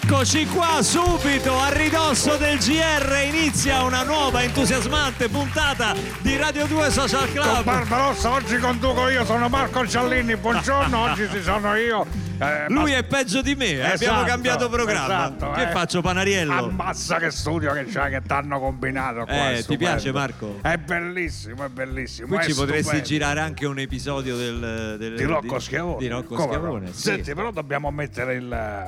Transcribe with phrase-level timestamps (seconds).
[0.00, 6.90] Eccoci qua subito a ridosso del GR inizia una nuova entusiasmante puntata di Radio 2
[6.90, 7.64] Social Con Club.
[7.64, 12.06] Barbarossa oggi conduco io, sono Marco Ciallini, buongiorno, oggi ci sono io.
[12.40, 15.04] Eh, Lui ma- è peggio di me, eh, abbiamo Esatto, cambiato programma.
[15.06, 15.70] esatto, che eh.
[15.72, 16.54] faccio, Panariello?
[16.54, 19.50] Ammazza che studio che c'hai, che t'hanno combinato qua.
[19.52, 20.58] Eh, ti piace, Marco?
[20.62, 22.28] È bellissimo, è bellissimo.
[22.28, 23.06] Qui è ci potresti stupendo.
[23.08, 25.98] girare anche un episodio del, del- Di Rocco Schiavone.
[25.98, 26.52] Di Rocco Come no?
[26.52, 27.00] Schiavone, sì.
[27.02, 28.86] Senti, però dobbiamo mettere il.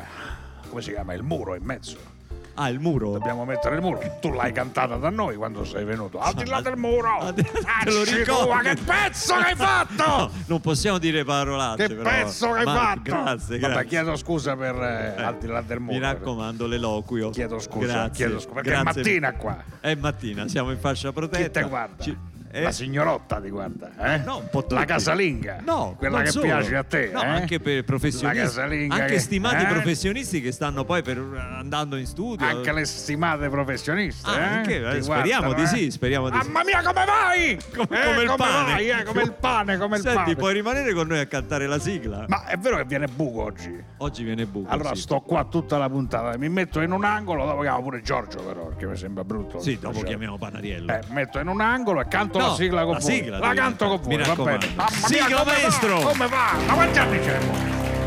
[0.70, 1.12] Come si chiama?
[1.12, 2.18] Il muro in mezzo.
[2.54, 3.12] Ah, il muro.
[3.12, 4.00] Dobbiamo mettere il muro.
[4.20, 6.18] Tu l'hai cantata da noi quando sei venuto.
[6.18, 7.18] Al di là del muro!
[7.18, 8.56] Ah, te lo ricordo.
[8.62, 10.04] che pezzo che hai fatto!
[10.06, 11.86] No, non possiamo dire parolacce.
[11.86, 12.10] Che però.
[12.10, 13.00] pezzo che hai fatto!
[13.02, 13.88] Grazie, Vabbè, grazie.
[13.88, 15.92] chiedo scusa per eh, al di là del muro.
[15.94, 17.30] Mi raccomando, l'eloquio.
[17.30, 18.12] Chiedo scusa, Grazie.
[18.26, 18.90] chiedo scusa, perché Grazie.
[18.90, 19.56] è mattina qua.
[19.80, 21.42] È mattina, siamo in fascia protetta.
[21.44, 22.02] Chi te guarda?
[22.02, 22.18] Ci-
[22.50, 22.62] eh?
[22.62, 24.18] La signorotà ti guarda, eh?
[24.24, 24.74] No, un po' tutti.
[24.74, 25.58] La casalinga.
[25.64, 26.44] No, quella che solo.
[26.46, 27.26] piace a te, No, eh?
[27.26, 28.60] anche per professionisti.
[28.60, 29.68] Anche che- stimati eh?
[29.68, 32.44] professionisti che stanno poi per, andando in studio.
[32.46, 34.42] Anche le stimate professioniste, Ah, eh?
[34.42, 34.76] anche?
[34.76, 35.66] Eh, speriamo guardano, di eh?
[35.66, 36.46] sì, speriamo di sì.
[36.50, 37.58] Mamma mia, come vai?
[37.74, 38.72] Come- come il pane.
[38.72, 40.34] vai, come il pane, come il Senti, pane.
[40.36, 42.24] puoi rimanere con noi a cantare la sigla?
[42.26, 43.84] Ma è vero che viene buco oggi?
[43.98, 44.70] Oggi viene buco.
[44.70, 45.02] Allora sì.
[45.02, 48.66] sto qua tutta la puntata, mi metto in un angolo, dopo chiamo pure Giorgio però,
[48.66, 49.60] perché mi sembra brutto.
[49.60, 50.98] Sì, dopo Cioè, chiamiamo Panariello.
[51.10, 53.12] Metto in un angolo e canto No, la sigla con la voi.
[53.12, 54.66] sigla la canto con voi, va bene.
[54.74, 55.98] mia, Sigla, come maestro!
[56.00, 56.04] Va?
[56.10, 56.52] Come va?
[56.66, 57.52] Ma quanti anni siamo?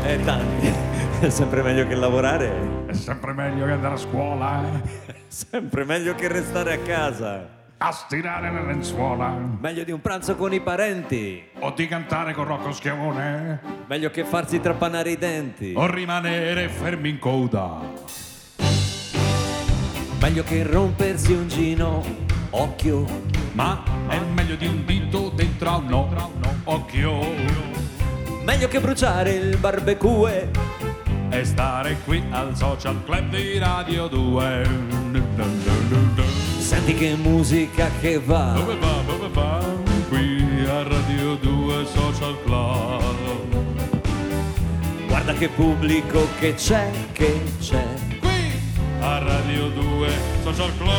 [0.04, 0.72] Eh, tanti.
[1.20, 2.52] È sempre meglio che lavorare.
[2.86, 5.22] È sempre meglio che andare a scuola, eh?
[5.34, 7.48] Sempre meglio che restare a casa.
[7.78, 11.42] a stirare le lenzuola Meglio di un pranzo con i parenti.
[11.58, 15.72] o di cantare con Rocco Schiavone Meglio che farsi trapanare i denti.
[15.76, 17.80] o rimanere fermi in coda.
[20.20, 22.02] Meglio che rompersi un gino.
[22.50, 23.04] Occhio.
[23.52, 23.82] Ma
[24.54, 26.28] meglio di un dito dentro a un no,
[26.64, 27.20] occhio.
[28.44, 30.50] Meglio che bruciare il barbecue.
[31.30, 34.68] E stare qui al social club di Radio 2.
[36.58, 38.52] Senti che musica che va.
[38.54, 39.64] Dove va, dove va?
[40.08, 43.02] Qui a Radio 2 Social Club.
[45.06, 47.93] Guarda che pubblico che c'è, che c'è.
[49.06, 50.08] A Radio 2
[50.42, 50.92] Social Club.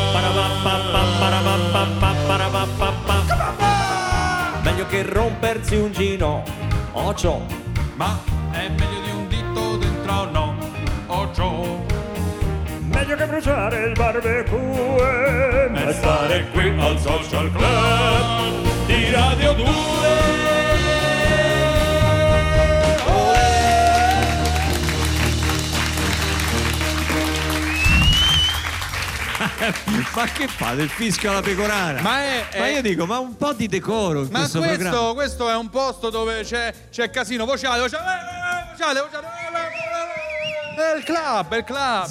[4.62, 6.44] Meglio che rompersi un gino.
[6.92, 7.44] Ocio.
[7.96, 8.20] Ma
[8.52, 10.56] è meglio di un dito dentro no,
[11.08, 11.84] occhio.
[12.82, 15.72] Meglio che bruciare il barbecue.
[15.74, 21.15] E stare qui al Social Club di Radio 2.
[30.16, 32.02] Ma che fa del fischio alla pecorana?
[32.02, 35.14] Ma è- è- io dico, ma un po' di decoro in Ma questo, questo, programma.
[35.14, 39.28] questo è un posto dove c'è, c'è casino, vocale, vocale, eh, vocale, vocale,
[40.78, 42.06] è il club, è il club,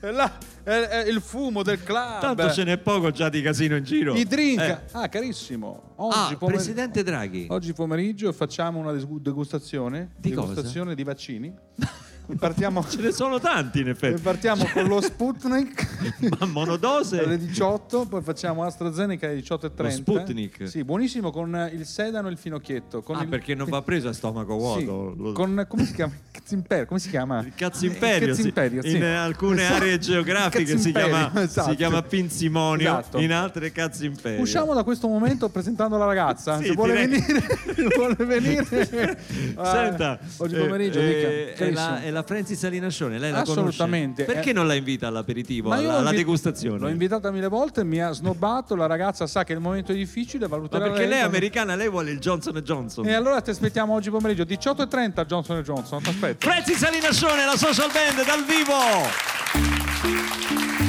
[0.00, 2.20] è, il- è il fumo del club.
[2.20, 4.14] Tanto ce n'è poco già di casino in giro.
[4.14, 4.60] I drink.
[4.60, 4.78] Eh.
[4.92, 5.92] Ah, carissimo.
[5.96, 7.46] Oggi, Ah, pomer- Presidente Draghi.
[7.48, 10.10] oggi pomeriggio facciamo una degustazione.
[10.16, 10.48] Di cosa?
[10.48, 11.54] degustazione di vaccini.
[12.38, 14.18] Partiamo, Ce ne sono tanti in effetti.
[14.20, 16.20] partiamo con lo Sputnik.
[16.30, 17.36] Ma alle monodose?
[17.38, 19.82] 18, poi facciamo AstraZeneca alle 18.30.
[19.82, 20.68] Lo Sputnik?
[20.68, 23.04] Sì, buonissimo con il sedano e il finocchietto.
[23.08, 24.78] Ah, il- perché non va preso a stomaco vuoto.
[24.80, 24.86] Sì,
[25.22, 26.12] Lo- con come si chiama?
[26.30, 27.40] Cazimperio, come si chiama?
[27.40, 28.40] Il Cazimperio, Il sì.
[28.52, 28.96] Cazimperio, sì.
[28.96, 29.82] in eh, alcune Esatto.
[29.82, 31.70] aree geografiche si chiama, esatto.
[31.70, 33.18] si chiama Pinzimonio, Esatto.
[33.18, 34.40] in altre Cazimperio.
[34.40, 36.56] Usciamo da questo momento presentando la ragazza.
[36.58, 37.46] Sì, Se vuole venire,
[37.96, 39.18] vuole venire.
[39.62, 41.28] Senta, oggi eh, pomeriggio, eh, dica.
[41.28, 41.88] è, Carissimo.
[41.90, 44.24] la, è la Francis Salinascione, lei la Assolutamente.
[44.24, 44.32] conosce?
[44.32, 46.78] Perché Eh, non la invita all'aperitivo, Ma alla, alla invi- degustazione?
[46.78, 48.74] L'ho invitata mille volte, mi ha snobbato.
[48.74, 51.88] La ragazza sa che il momento è difficile, Ma valuterà perché lei è americana, lei
[51.90, 53.06] vuole il Johnson Johnson.
[53.06, 56.02] E allora ti aspettiamo oggi pomeriggio 18.30 Johnson Johnson.
[56.02, 56.48] Ti aspetto.
[56.48, 60.83] Francis Salinascione, la social band dal vivo!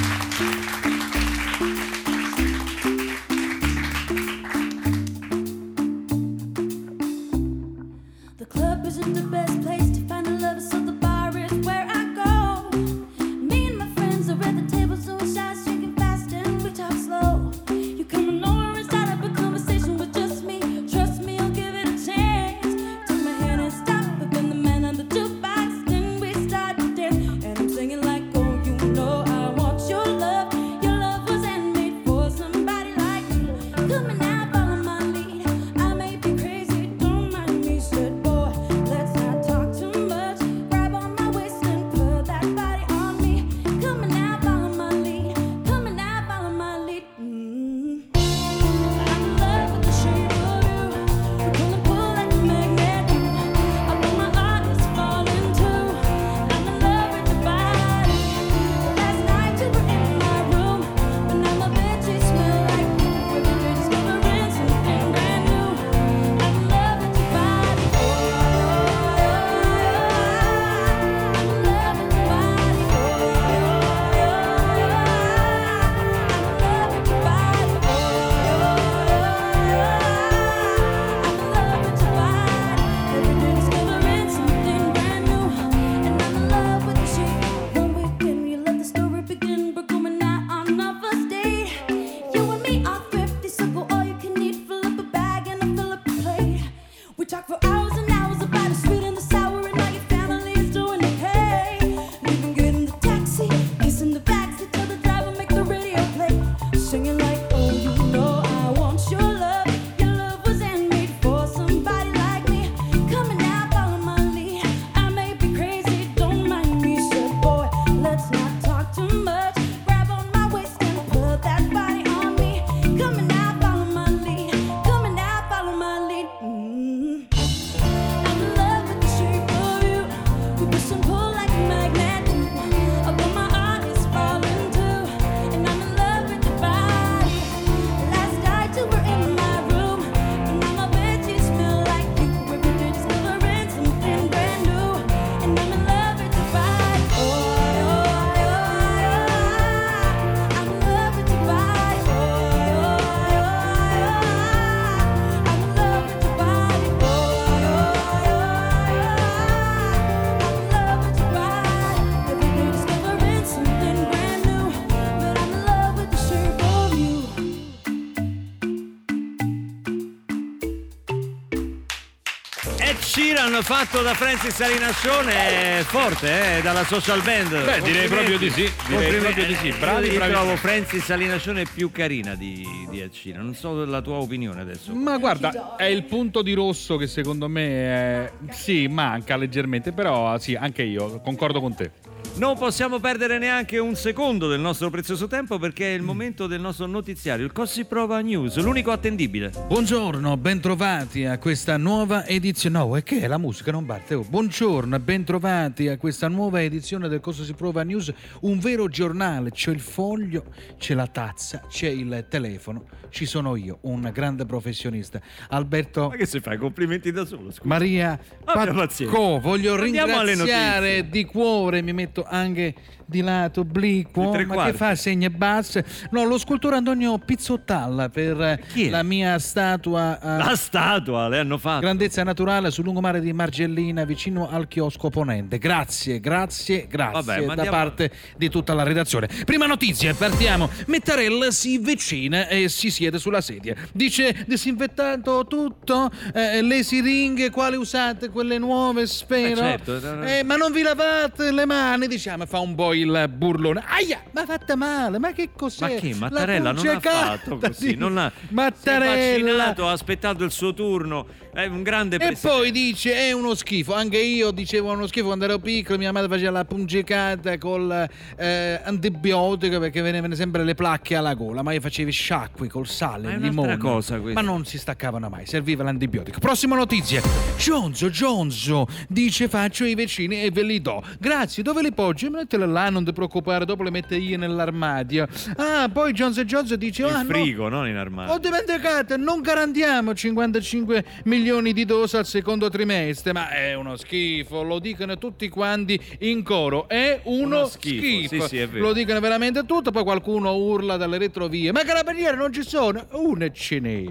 [173.16, 177.64] Sheeran fatto da Francis Salinascione è forte, eh, dalla social band.
[177.64, 178.70] Beh, direi proprio di sì.
[178.88, 179.70] Direi proprio di sì.
[179.70, 180.32] Bravi, Io bravi.
[180.32, 183.42] trovo Francis Salinascione più carina di, di Ed Sheeran.
[183.42, 184.94] Non so la tua opinione adesso.
[184.94, 188.32] Ma guarda, è il punto di rosso che secondo me è...
[188.50, 191.90] sì, manca leggermente, però sì, anche io concordo con te.
[192.38, 196.60] Non possiamo perdere neanche un secondo del nostro prezioso tempo perché è il momento del
[196.60, 199.50] nostro notiziario, il Cossi Prova News, l'unico attendibile.
[199.66, 202.76] Buongiorno, bentrovati a questa nuova edizione.
[202.76, 204.12] No, è che è la musica non parte.
[204.12, 209.50] Oh, Buongiorno, bentrovati a questa nuova edizione del Cosa si prova News, un vero giornale.
[209.50, 210.44] C'è il foglio,
[210.76, 215.22] c'è la tazza, c'è il telefono, ci sono io, un grande professionista.
[215.48, 216.58] Alberto Ma che si fai?
[216.58, 217.62] Complimenti da solo, scusa.
[217.62, 222.74] Maria Pacco, voglio Andiamo ringraziare di cuore, mi metto anche
[223.08, 224.70] di lato obliquo, ma quarti.
[224.72, 225.84] che fa segni e basse.
[226.10, 228.60] No, lo scultore Antonio Pizzottalla per
[228.90, 231.80] la mia statua a La statua le hanno fatta.
[231.80, 235.58] grandezza naturale sul lungomare di Margellina vicino al chiosco Ponente.
[235.58, 239.28] Grazie, grazie, grazie Vabbè, da andiamo- parte di tutta la redazione.
[239.44, 240.68] Prima notizia, partiamo.
[240.86, 243.74] Mettarella si avvicina e si siede sulla sedia.
[243.92, 248.28] Dice disinfettato tutto, Eh, le siringhe quali usate?
[248.30, 249.60] Quelle nuove, spero.
[249.60, 250.22] Eh, certo.
[250.22, 253.82] Eh, ma non vi lavate le mani, diciamo, fa un po' il burlone.
[253.86, 255.80] Aia, ma fatta male, ma che cos'è?
[255.82, 256.10] Ma che?
[256.10, 257.88] La Mattarella non ha fatto così.
[257.88, 259.54] di- Non ha, Si è Mattarella.
[259.54, 261.26] vaccinato, ha aspettato il suo turno.
[261.56, 262.48] È un grande E presidente.
[262.48, 266.28] poi dice è uno schifo, anche io dicevo uno schifo quando ero piccolo, mia madre
[266.28, 271.80] faceva la pungicata col eh, antibiotico perché venivano sempre le placche alla gola, ma io
[271.80, 273.78] facevo i sciacqui col sale, il limone.
[273.78, 274.18] cosa.
[274.18, 276.38] Ma non si staccavano mai, serviva l'antibiotico.
[276.40, 277.22] Prossima notizia.
[277.56, 281.02] Gionzo, Gionzo, dice faccio i vicini e ve li do.
[281.18, 282.28] Grazie, dove li poggi?
[282.28, 285.26] Mettele là, non ti preoccupare, dopo le mette io nell'armadio.
[285.56, 288.34] Ah, poi Gionzo Gionzo dice In ah, no, frigo, non in armadio.
[288.34, 294.62] ho dimenticato, non garantiamo 55 milioni di dosi al secondo trimestre, ma è uno schifo,
[294.62, 298.86] lo dicono tutti quanti in coro, è uno, Uno schifo, sì, sì, è vero.
[298.86, 303.50] Lo dicono veramente tutto, poi qualcuno urla dalle retrovie, ma carabinieri non ci sono, una
[303.50, 304.04] ce n'è.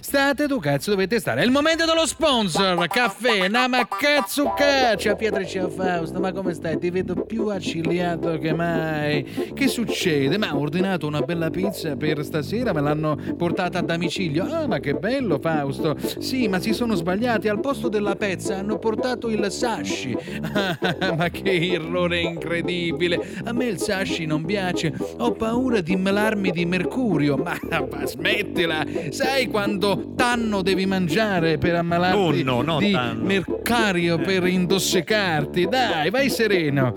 [0.00, 5.68] State tu cazzo dovete stare, è il momento dello sponsor, caffè, nama cazzo caccia, Pietricia
[5.68, 6.78] Fausto, ma come stai?
[6.78, 9.24] Ti vedo più accigliato che mai.
[9.54, 10.36] Che succede?
[10.38, 14.44] Ma ho ordinato una bella pizza per stasera, me l'hanno portata a domicilio.
[14.44, 15.96] Ah, ma che bello, Fausto.
[16.18, 17.48] Sì, ma si sono sbagliati.
[17.48, 20.16] Al posto della pezza hanno portato il sashi.
[20.52, 20.78] Ah,
[21.16, 23.20] ma che errore incredibile.
[23.44, 24.92] A me il sashi non piace.
[25.18, 27.36] Ho paura di melarmi di mercurio.
[27.36, 28.84] Ma, ma smettila.
[29.10, 33.24] Sai quando tanno devi mangiare per ammalarti Tonno, no di tanno.
[33.24, 35.66] mercario per intossicarti?
[35.68, 36.94] Dai, vai sereno.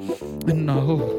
[0.53, 1.10] No.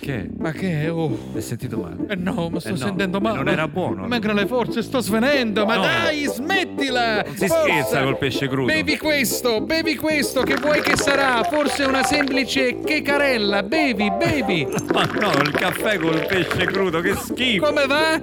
[0.00, 0.28] Che?
[0.38, 0.92] Ma che è?
[0.92, 1.16] Oh.
[1.34, 1.96] Hai sentito male?
[2.08, 3.36] Eh no, mi sto Eh sentendo male.
[3.38, 4.06] non era buono.
[4.06, 5.64] Mancano le forze, sto svenendo.
[5.66, 5.82] Ma No.
[5.82, 7.22] dai, smettila!
[7.22, 7.62] Non si Forza!
[7.62, 8.66] scherza col pesce crudo.
[8.72, 11.42] Bevi questo, bevi questo, che vuoi che sarà?
[11.42, 13.62] Forse una semplice checarella.
[13.64, 14.66] Bevi, bevi.
[14.92, 17.64] Ma no, il caffè col pesce crudo, che schifo.
[17.66, 18.20] Come va?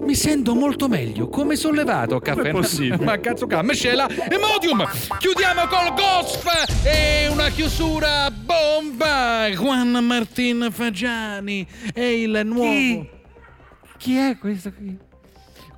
[0.00, 2.40] Mi sento molto meglio, come sollevato, caffè.
[2.40, 3.04] Com'è possibile?
[3.04, 4.84] Ma cazzo ca, miscela e modium!
[5.18, 9.48] Chiudiamo col Gosf e una chiusura bomba!
[9.50, 12.70] Juan Martin Fagiani è il nuovo...
[12.70, 13.08] Chi?
[13.98, 15.08] Chi è questo qui?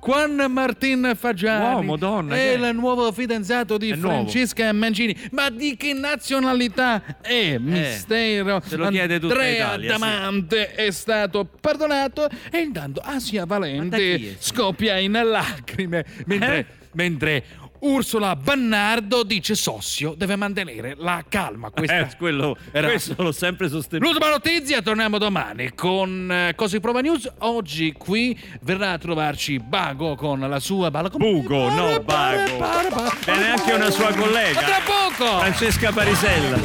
[0.05, 4.15] Juan Martin Fagiani Uomo, donna, è il nuovo fidanzato di È nuovo.
[4.15, 5.15] Francesca Mancini.
[5.31, 7.57] Ma di che nazionalità è?
[7.57, 8.61] Mistero.
[8.65, 9.99] se lo chiede tutta Andrea Italia, sì.
[9.99, 16.65] Damante è stato perdonato e intanto Asia Valente scoppia in lacrime mentre, Eh?
[16.91, 17.43] mentre
[17.85, 21.69] Ursula Bannardo dice Sossio deve mantenere la calma.
[21.69, 24.09] Questa Eh, quello, era- questo l'ho sempre sostenuto.
[24.09, 27.29] L'ultima notizia, torniamo domani con eh, Così Prova News.
[27.39, 31.09] Oggi qui verrà a trovarci Bago con la sua balla.
[31.09, 32.57] Bugo, no, Bago.
[33.25, 34.59] Viene anche una sua collega.
[34.59, 35.39] A tra poco!
[35.39, 36.57] Francesca Parisella.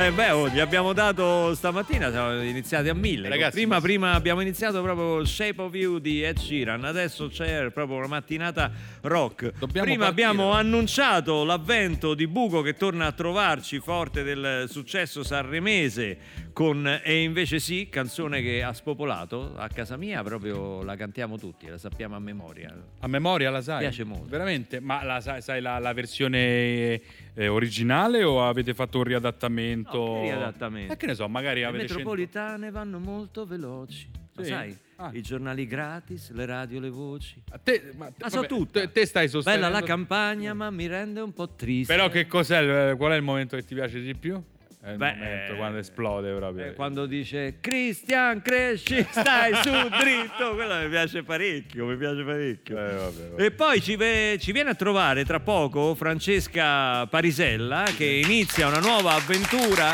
[0.00, 3.28] Eh beh, oh, gli abbiamo dato stamattina, siamo iniziati a mille.
[3.28, 7.68] Ragazzi, prima, ma- prima abbiamo iniziato proprio Shape of You di Ed Sheeran, adesso c'è
[7.72, 8.70] proprio una mattinata
[9.02, 9.54] rock.
[9.58, 10.28] Dobbiamo prima partire.
[10.28, 17.22] abbiamo annunciato l'avvento di Bugo che torna a trovarci forte del successo sanremese con E
[17.22, 22.14] invece sì, canzone che ha spopolato a casa mia, proprio la cantiamo tutti, la sappiamo
[22.14, 22.72] a memoria.
[23.00, 23.80] A memoria la sai?
[23.80, 24.28] Piace molto.
[24.28, 24.78] Veramente?
[24.78, 27.00] Ma la sai, sai la, la versione
[27.38, 29.96] eh, originale o avete fatto un riadattamento?
[29.96, 30.88] No, riadattamento?
[30.88, 34.10] Ma che ne so, magari Le avete metropolitane vanno molto veloci.
[34.34, 34.50] Lo Sì?
[34.50, 34.76] sai?
[34.96, 35.10] Ah.
[35.12, 37.40] I giornali gratis, le radio, le voci.
[37.50, 38.80] A Te, ma, Ma so vabbè, tutto.
[38.80, 39.66] Te, te stai sostenendo...
[39.68, 41.92] Bella la campagna, ma mi rende un po' triste.
[41.94, 44.42] Però che cos'è, il- qual è il momento che ti piace di più?
[44.80, 46.66] È il Beh, momento eh, quando esplode proprio.
[46.66, 52.78] Eh, quando dice Cristian cresci, stai su dritto, quello mi piace parecchio, mi piace parecchio.
[52.78, 53.44] Eh, vabbè, vabbè.
[53.44, 58.78] E poi ci, ve- ci viene a trovare tra poco Francesca Parisella che inizia una
[58.78, 59.88] nuova avventura,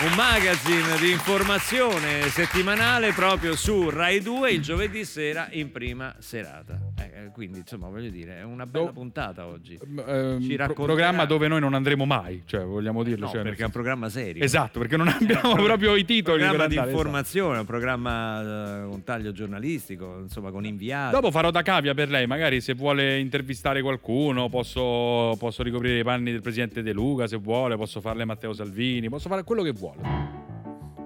[0.00, 6.78] un magazine di informazione settimanale proprio su Rai 2 il giovedì sera in prima serata.
[7.00, 9.78] Eh, quindi insomma voglio dire, è una bella Do- puntata oggi.
[10.06, 13.26] Ehm, Ci pro- racconterà- programma dove noi non andremo mai, cioè vogliamo dirlo.
[13.26, 14.42] No, cioè, perché è un programma serio.
[14.42, 16.90] Esatto, perché non abbiamo proprio i titoli per programma di andare, esatto.
[16.90, 18.40] informazione, un programma
[18.84, 21.14] eh, con taglio giornalistico, insomma con inviati.
[21.14, 26.04] Dopo farò da cavia per lei, magari se vuole intervistare qualcuno posso, posso ricoprire i
[26.04, 29.72] panni del presidente De Luca, se vuole, posso farle Matteo Salvini, posso fare quello che
[29.72, 30.00] vuole.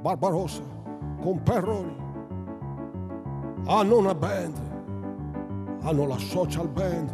[0.01, 0.63] Barbarossa
[1.21, 2.01] con Perroni
[3.67, 4.57] hanno una band,
[5.83, 7.11] hanno la social band.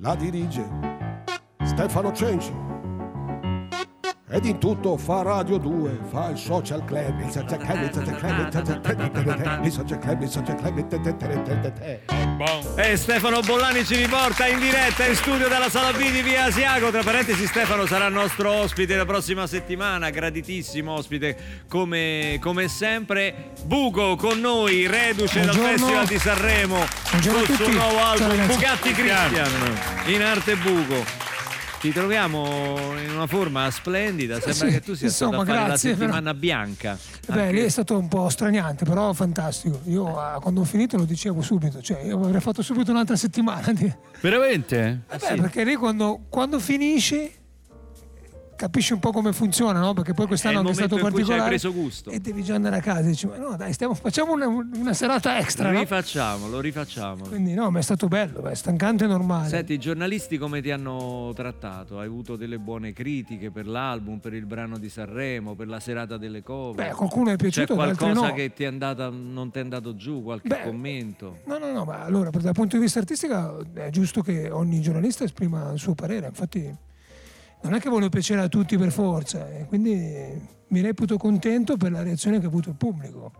[0.00, 0.64] La dirige
[1.64, 2.67] Stefano Cenci.
[4.30, 8.14] Ed in tutto fa Radio 2, fa il social club, il social club, il social
[8.14, 10.84] club, il social club, il social club, il social club, il.
[12.76, 16.90] E Stefano Bollani ci riporta in diretta in studio dalla sala B di Via Asiago.
[16.90, 23.52] Tra parentesi, Stefano sarà il nostro ospite la prossima settimana, graditissimo ospite come, come sempre.
[23.64, 25.86] Bugo con noi, reduce dal Buongiorno.
[25.86, 26.86] Festival di Sanremo, a
[27.32, 28.46] col suo nuovo album.
[28.46, 29.50] Bugatti Christian
[30.04, 31.27] in arte Bugo.
[31.80, 35.58] Ti troviamo in una forma splendida, sembra Sì, che tu sia stato a insomma, fare
[35.58, 36.98] la però- settimana bianca.
[37.28, 39.80] Beh, Anche- lì è stato un po' straniante, però fantastico.
[39.84, 43.72] Io ah, quando ho finito lo dicevo subito, cioè io avrei fatto subito un'altra settimana.
[44.20, 45.02] Veramente?
[45.08, 47.30] Eh beh, perché lì quando, quando finisci
[48.58, 49.94] capisci un po' come funziona, no?
[49.94, 51.48] Perché poi quest'anno è stato ci hai particolare.
[51.48, 52.10] preso gusto.
[52.10, 54.92] E devi già andare a casa e dici, ma no dai, stiamo- facciamo una, una
[54.92, 55.78] serata extra, no?
[55.78, 57.28] Rifacciamolo, lo rifacciamo.
[57.28, 59.48] Quindi no, ma è stato bello, è stancante e normale.
[59.48, 62.00] Senti, i giornalisti come ti hanno trattato?
[62.00, 66.16] Hai avuto delle buone critiche per l'album, per il brano di Sanremo, per la serata
[66.16, 66.88] delle cover?
[66.88, 68.32] Beh, qualcuno è piaciuto, C'è qualcosa no.
[68.32, 71.38] che ti è andata, non ti è andato giù, qualche Beh, commento?
[71.44, 75.22] No, no, no, ma allora dal punto di vista artistico è giusto che ogni giornalista
[75.22, 76.86] esprima il suo parere, infatti
[77.62, 81.92] non è che voglio piacere a tutti per forza, e quindi mi reputo contento per
[81.92, 83.32] la reazione che ha avuto il pubblico,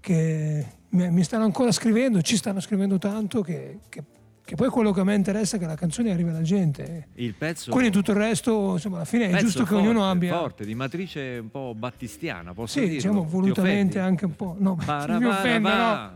[0.00, 4.04] che mi mi stanno ancora scrivendo, ci stanno scrivendo tanto che, che-
[4.44, 7.08] che poi quello che a me interessa è che la canzone arrivi alla gente.
[7.14, 10.36] Il pezzo, Quindi tutto il resto, insomma, alla fine è giusto che forte, ognuno abbia...
[10.36, 12.94] forte, di matrice un po' battistiana, posso Sì, dirlo?
[12.96, 14.56] diciamo volutamente anche un po'.
[14.58, 16.10] No, Para, mi para, offendo, no.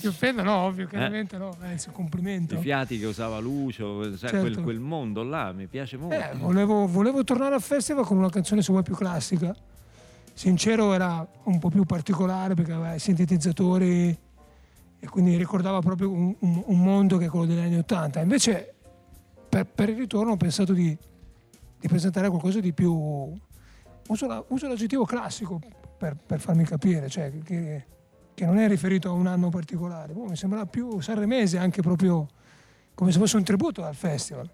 [0.00, 1.56] Mi offendo, no, ovvio, chiaramente no.
[1.60, 2.54] Anzi, complimento.
[2.54, 4.38] I fiati che usava Lucio, sai, Certo.
[4.40, 6.14] quel, quel mondo là, mi piace molto.
[6.14, 9.54] Eh, volevo, volevo tornare al festival con una canzone se vuoi più classica.
[10.34, 14.16] Sincero era un po' più particolare perché aveva i sintetizzatori
[15.04, 18.20] e quindi ricordava proprio un, un- un mondo che è quello degli anni Ottanta.
[18.20, 18.72] Invece
[19.48, 20.96] per, per il ritorno ho pensato di,
[21.80, 22.92] di presentare qualcosa di più...
[24.08, 25.60] Uso, la- uso l'aggettivo classico
[25.98, 27.84] per, per farmi capire, cioè che,
[28.32, 30.12] che non è riferito a un anno particolare.
[30.12, 32.28] Boh, mi sembra più sanremese, anche proprio
[32.94, 34.48] come se fosse un tributo al festival.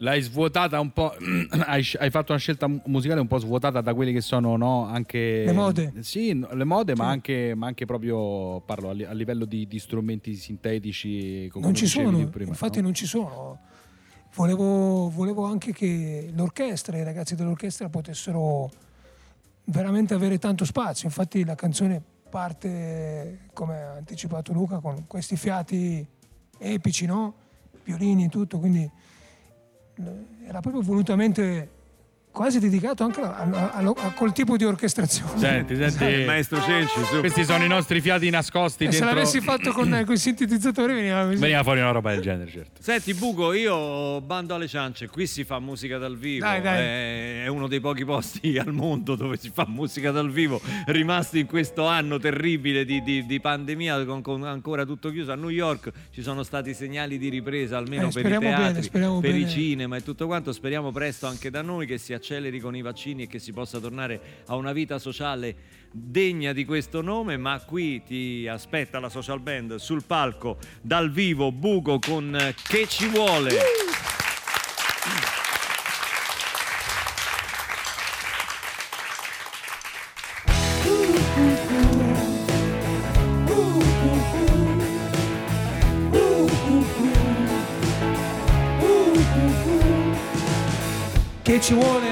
[0.00, 1.12] L'hai svuotata un po',
[1.66, 4.86] hai, hai fatto una scelta mu- musicale un po' svuotata da quelle che sono no,
[4.86, 5.42] anche...
[5.44, 5.92] Le mode.
[6.00, 7.10] Sì, le mode, ma, Sì.
[7.10, 11.50] anche, ma anche proprio, parlo a, li- a livello di, di strumenti sintetici.
[11.54, 12.84] non ci sono, prima, infatti no?
[12.84, 13.58] non ci sono.
[14.34, 18.70] Volevo, volevo anche che l'orchestra, i ragazzi dell'orchestra potessero
[19.64, 21.08] veramente avere tanto spazio.
[21.08, 22.00] Infatti la canzone
[22.30, 26.06] parte, come ha anticipato Luca, con questi fiati
[26.58, 27.34] epici, no?
[27.82, 28.88] Violini e tutto, quindi
[30.46, 31.68] era proprio volutamente
[32.38, 35.36] quasi dedicato anche a, a- a- a quel tipo di orchestrazione.
[35.40, 37.18] Senti, senti, Il maestro Cenci, su.
[37.18, 39.16] questi sono i nostri fiati nascosti E se dentro...
[39.16, 41.36] l'avessi fatto con, con i sintetizzatori veniva così.
[41.40, 42.80] Veniva fuori una roba del genere, certo.
[42.80, 46.78] Senti Buco, io bando alle ciance, qui si fa musica dal vivo, Dai, dai.
[46.78, 51.40] È, è uno dei pochi posti al mondo dove si fa musica dal vivo, rimasti
[51.40, 55.32] in questo anno terribile di, di- di pandemia con, con ancora tutto chiuso.
[55.32, 59.20] A New York ci sono stati segnali di ripresa, almeno Eh, per i teatri, bene,
[59.20, 59.48] per i bene.
[59.50, 60.52] cinema e tutto quanto.
[60.52, 63.78] Speriamo presto anche da noi che si acceleri con i vaccini e che si possa
[63.78, 65.56] tornare a una vita sociale
[65.90, 71.50] degna di questo nome, ma qui ti aspetta la social band sul palco dal vivo
[71.52, 72.36] Buco con
[72.68, 73.56] Che ci vuole.
[91.42, 92.07] Che ci vuole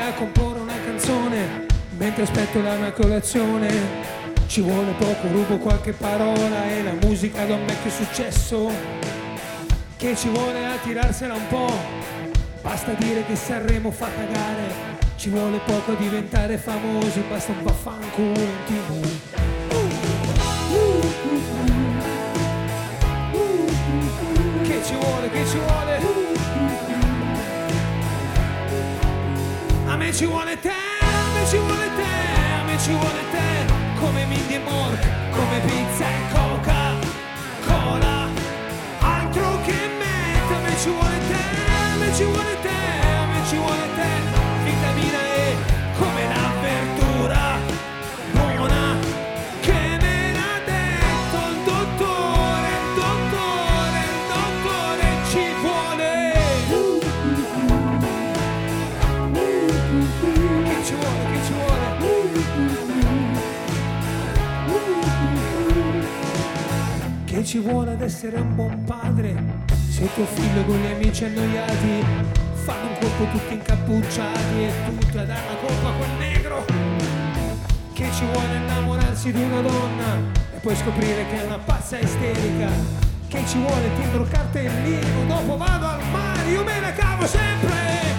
[2.16, 3.68] mentre aspetto la mia colazione?
[4.46, 8.70] Ci vuole poco, rubo qualche parola e la musica da un vecchio successo.
[9.96, 11.70] Che ci vuole a tirarsela un po'?
[12.62, 18.40] Basta dire che Sanremo fa cagare Ci vuole poco a diventare famosi, basta un vaffanculo
[18.40, 19.08] in tv.
[24.62, 26.00] Che ci vuole, che ci vuole?
[29.86, 30.85] A me ci vuole te,
[32.86, 36.15] ci vuole te, come Mindy e Mork, come pizza
[67.56, 69.34] ci vuole ad essere un buon padre?
[69.88, 72.04] Se tuo figlio con gli amici annoiati
[72.52, 76.64] fanno un colpo tutti incappucciati e tutti a dare la colpa a quel negro.
[77.94, 80.16] Che ci vuole innamorarsi di una donna
[80.54, 82.68] e poi scoprire che è una pazza isterica.
[83.26, 88.15] Che ci vuole timbro cartellino dopo vado al mare io me la cavo sempre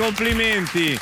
[0.00, 0.98] Complimenti!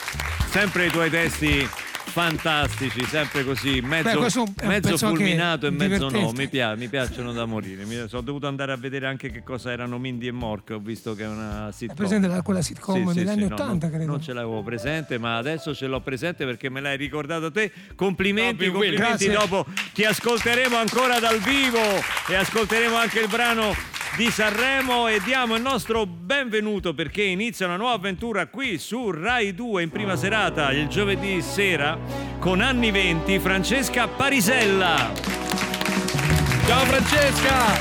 [0.50, 1.64] Sempre i tuoi testi
[2.08, 6.32] fantastici, sempre così, mezzo, Beh, è è mezzo fulminato e mezzo no.
[6.32, 7.84] Mi, pia- mi piacciono da morire.
[7.84, 10.70] Mi, sono dovuto andare a vedere anche che cosa erano Mindy e Mork.
[10.70, 11.94] Ho visto che è una è sitcom.
[11.94, 14.32] presente la- quella sitcom Sì, sì, degli anni sì, no, 80 non, credo non ce
[14.32, 17.70] l'avevo presente, ma adesso ce l'ho presente perché me l'hai ricordato te.
[17.94, 18.96] Complimenti, Williams.
[18.98, 19.26] complimenti.
[19.26, 19.48] Grazie.
[19.48, 21.78] Dopo ti ascolteremo ancora dal vivo
[22.26, 23.76] e ascolteremo anche il brano
[24.18, 29.54] di Sanremo e diamo il nostro benvenuto perché inizia una nuova avventura qui su Rai
[29.54, 31.96] 2 in prima serata il giovedì sera
[32.40, 35.12] con anni 20 Francesca Parisella.
[36.66, 37.76] Ciao Francesca!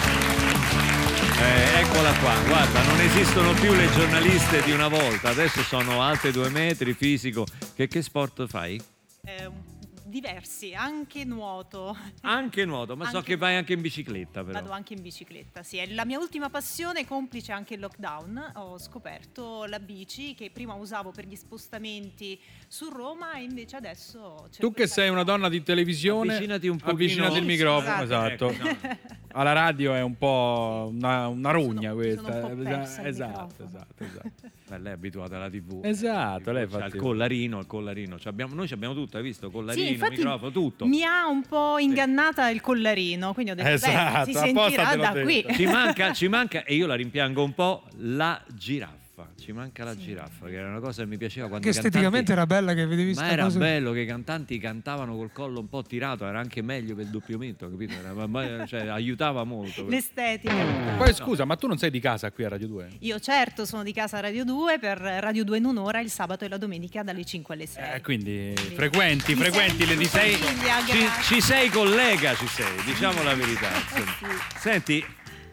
[1.41, 6.31] Eh, eccola qua, guarda, non esistono più le giornaliste di una volta, adesso sono alte
[6.31, 7.45] due metri, fisico.
[7.73, 8.79] Che, che sport fai?
[9.25, 9.76] Eh,
[10.19, 11.95] diversi, anche nuoto.
[12.21, 14.59] Anche nuoto, ma so Anche- che vai anche in bicicletta però.
[14.59, 15.77] Vado anche in bicicletta, sì.
[15.77, 18.53] È la mia ultima passione, complice anche il lockdown.
[18.55, 24.47] Ho scoperto la bici che prima usavo per gli spostamenti su Roma e invece adesso...
[24.57, 26.93] Tu che sei una donna di televisione, Avvicinati un pochino.
[26.93, 28.33] avvicinati il microfono, scusate.
[28.33, 28.49] esatto.
[28.49, 28.97] Ecco, no.
[29.37, 32.21] Alla radio è un po' una, una rugna Sono- questa.
[32.23, 33.67] sono un po' al esatto, microfono.
[33.67, 34.51] esatto, esatto.
[34.69, 35.79] Beh, lei è abituata alla TV.
[35.83, 38.19] Esatto, lei infatti- il collarino, il collarino.
[38.19, 39.49] Ci abbiamo- noi ci abbiamo tutto, hai visto?
[39.49, 40.85] Collarino, Sì, infatti microfono, tutto.
[40.85, 44.95] mi ha un po' ingannata il collarino, quindi ho detto, Esatto, beh, si apposta sentirà
[45.13, 45.45] da qui.
[45.53, 49.05] Ci manca, ci manca, e io la rimpiango un po', la giraffa.
[49.17, 51.73] Giraffa, ci manca la giraffa, che era una cosa che mi piaceva quando Che i
[51.73, 53.57] cantanti- esteticamente era bella che vedevi Ma era cosa.
[53.59, 57.09] bello che i cantanti cantavano col collo un po' tirato, era anche meglio per il
[57.11, 57.93] doppiamento, capito?
[57.95, 59.87] Era- ma- ma- cioè, aiutava molto.
[59.87, 60.53] L'estetica.
[60.97, 62.89] Poi scusa, ma tu non sei di casa qui a Radio 2?
[62.99, 66.45] Io certo sono di casa a Radio 2 per Radio 2 in un'ora il sabato
[66.45, 67.95] e la domenica dalle 5 alle 6.
[67.95, 70.33] Eh, quindi frequenti, Mi frequenti le di sei.
[70.35, 71.23] famiglia, Ci, grazie.
[71.35, 73.69] ci sei collega, ci sei, diciamo la verità.
[73.97, 74.37] Insomma.
[74.59, 75.03] Senti,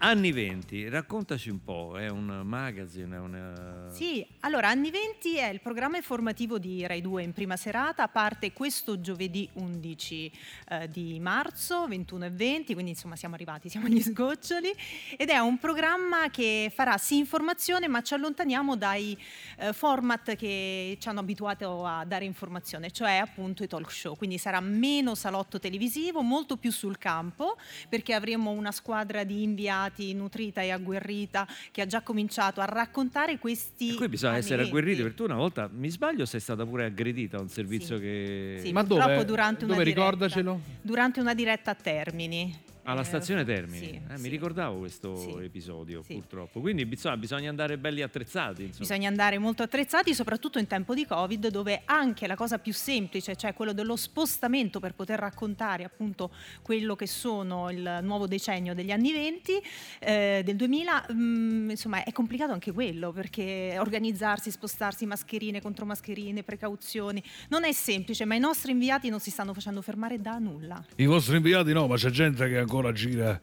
[0.04, 3.88] anni 20, raccontaci un po', è un magazine, è una...
[3.90, 8.52] Sì, allora Anni 20 è il programma informativo di Rai 2 in prima serata, parte
[8.52, 10.32] questo giovedì 11
[10.68, 14.70] eh, di marzo, 21 e 20, quindi insomma siamo arrivati, siamo agli sgoccioli,
[15.16, 19.16] ed è un programma che farà sì informazione, ma ci allontaniamo dai
[19.56, 24.36] eh, format che ci hanno abituato a dare informazione, cioè appunto i talk show, quindi
[24.36, 27.56] sarà meno salotto televisivo, molto più sul campo,
[27.88, 33.38] perché avremo una squadra di inviati nutrita e agguerrita che ha già cominciato a raccontare
[33.38, 34.68] questi E qui bisogna essere 20.
[34.70, 38.02] agguerriti perché tu una volta, mi sbaglio, sei stata pure aggredita a un servizio Sì.
[38.02, 38.60] che...
[38.64, 39.24] Sì, Ma purtroppo dove?
[39.24, 39.84] durante una Dove?
[39.84, 40.04] diretta.
[40.04, 40.60] Ricordacelo.
[40.82, 42.63] Durante una diretta a Termini.
[42.86, 44.22] Alla Eh, stazione Termini, sì, Eh, sì.
[44.22, 46.14] mi ricordavo questo Sì, episodio sì.
[46.14, 46.60] purtroppo.
[46.60, 48.62] Quindi bisogna, bisogna andare belli attrezzati.
[48.64, 48.80] Insomma.
[48.86, 53.36] Bisogna andare molto attrezzati, soprattutto in tempo di Covid, dove anche la cosa più semplice,
[53.36, 58.90] cioè quello dello spostamento per poter raccontare appunto quello che sono il nuovo decennio degli
[58.90, 59.52] anni 20,
[60.00, 66.42] eh, del 2000, mm, insomma è complicato anche quello, perché organizzarsi, spostarsi, mascherine contro mascherine,
[66.42, 70.84] precauzioni, non è semplice, ma i nostri inviati non si stanno facendo fermare da nulla.
[70.96, 73.40] I vostri inviati no, ma c'è gente che ancora gira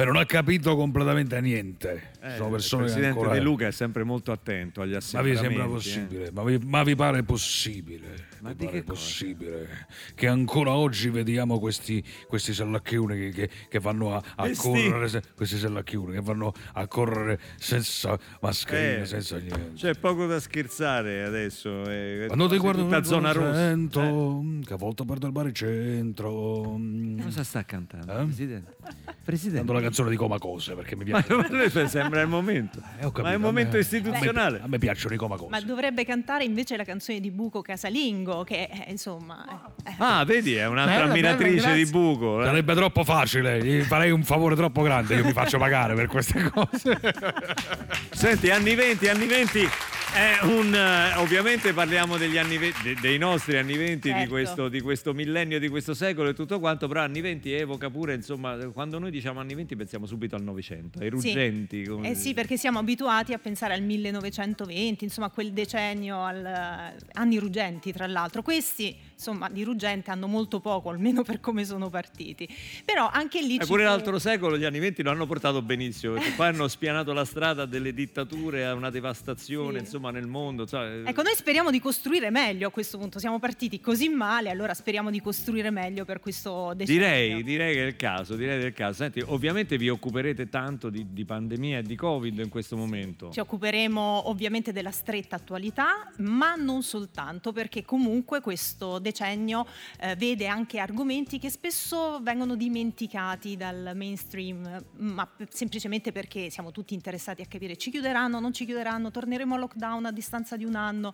[0.00, 2.10] e non ha capito completamente niente.
[2.22, 3.34] Eh, Sono il persone che presidente ancora...
[3.34, 5.68] De Luca è sempre molto attento agli Ma vi sembra eh.
[5.68, 6.30] possibile?
[6.30, 8.27] Ma, vi, ma vi pare possibile?
[8.40, 8.92] Ma di che cosa?
[8.92, 15.08] possibile che ancora oggi vediamo questi, questi sellacchioni che, che- che vanno a, a correre,
[15.08, 19.72] se- questi sellacchioni che vanno a correre senza mascherine, Eh, senza niente.
[19.74, 21.84] C'è poco da scherzare adesso.
[21.90, 23.52] eh, Quando ti guardo nel zona rossa.
[23.54, 26.76] centro, Eh, che a volte perde il baricentro.
[26.78, 28.12] mm, Cosa sta cantando?
[28.12, 28.24] Eh?
[28.24, 28.76] Presidente?
[29.24, 29.56] Presidente.
[29.58, 31.86] Cantando la canzone di Coma Cose perché mi Ma piace.
[31.88, 32.78] sembra il momento.
[32.78, 34.60] Eh, capito, Ma è il a momento me- istituzionale.
[34.60, 35.50] A me piacciono i Coma Cose.
[35.50, 39.44] Ma dovrebbe cantare invece la canzone di Buco Casalingo, che eh, insomma...
[39.84, 41.90] eh, Ah, vedi, è un'altra Bella, bella, ammiratrice di grazie.
[41.90, 42.40] buco.
[42.42, 42.44] eh.
[42.44, 46.50] Sarebbe troppo facile, gli farei un favore troppo grande, io mi faccio pagare per queste
[46.50, 46.98] cose.
[48.10, 49.68] Senti, anni 20, anni 20 è
[50.42, 54.28] un eh, ovviamente parliamo degli anni 20, de- dei nostri anni 20 di, Certo.
[54.30, 58.14] questo, di questo millennio, di questo secolo e tutto quanto, però anni 20 evoca pure,
[58.14, 61.10] insomma, quando noi diciamo anni 20 pensiamo subito al Novecento, ai Sì.
[61.10, 61.84] ruggenti.
[61.86, 66.94] come Eh sì, perché siamo abituati a pensare al 1920, insomma a quel decennio, al,
[67.12, 68.42] anni ruggenti tra l'altro.
[68.42, 72.48] Questi, insomma, di ruggente hanno molto poco, almeno per come sono partiti.
[72.84, 73.56] Però anche lì...
[73.56, 76.46] E ci pure fu- l'altro secolo, gli anni 20 lo hanno portato benissimo, perché poi
[76.46, 79.84] hanno spianato la strada a delle dittature, a una devastazione, Sì.
[79.84, 80.66] insomma, nel mondo.
[80.66, 81.02] sai.
[81.04, 83.18] Ecco, noi speriamo di costruire meglio a questo punto.
[83.18, 87.00] Siamo partiti così male, allora speriamo di costruire meglio per questo decennio.
[87.02, 89.02] Direi, direi che è il caso, direi che è il caso.
[89.02, 93.30] Senti, ovviamente vi occuperete tanto di, di pandemia e di Covid in questo momento.
[93.32, 99.66] Ci occuperemo ovviamente della stretta attualità, ma non soltanto, perché comunque questo decennio
[100.00, 106.70] eh, vede anche argomenti che spesso vengono dimenticati dal mainstream, eh, ma semplicemente perché siamo
[106.70, 110.64] tutti interessati a capire ci chiuderanno, non ci chiuderanno, torneremo a lockdown a distanza di
[110.64, 111.12] un anno.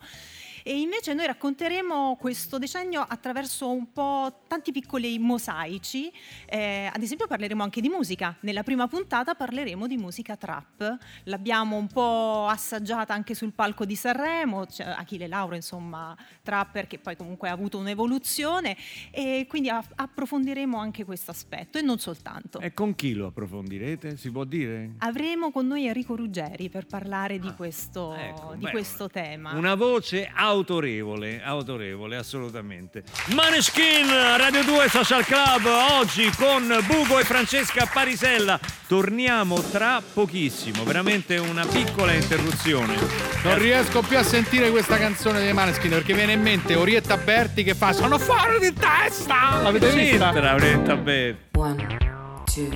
[0.67, 6.11] E invece noi racconteremo questo decennio attraverso un po' tanti piccoli mosaici.
[6.47, 8.35] Eh, ad esempio parleremo anche di musica.
[8.39, 10.97] Nella prima puntata parleremo di musica trap.
[11.25, 14.65] L'abbiamo un po' assaggiata anche sul palco di Sanremo.
[14.65, 18.75] C'è Achille Lauro, insomma, trapper che poi comunque ha avuto un'evoluzione.
[19.11, 22.59] E quindi approfondiremo anche questo aspetto e non soltanto.
[22.59, 24.17] E con chi lo approfondirete?
[24.17, 24.93] Si può dire?
[24.97, 29.53] Avremo con noi Enrico Ruggeri per parlare di questo, Ecco, di beh, questo tema.
[29.53, 33.03] Una voce autorevole, autorevole, assolutamente.
[33.33, 35.65] Maneskin, Radio 2 Social Club,
[35.99, 38.57] oggi con Bugo e Francesca Parisella.
[38.87, 42.95] Torniamo tra pochissimo, veramente una piccola interruzione.
[43.43, 47.63] Non riesco più a sentire questa canzone dei Maneskin perché viene in mente Orietta Berti
[47.63, 49.61] che fa Sono fuori di testa!
[49.61, 50.31] L'avete vista?
[50.31, 51.57] C'entra, Orietta Berti.
[51.57, 51.97] One,
[52.45, 52.69] two,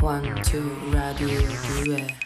[0.00, 1.28] one, two, radio
[1.84, 2.22] 2.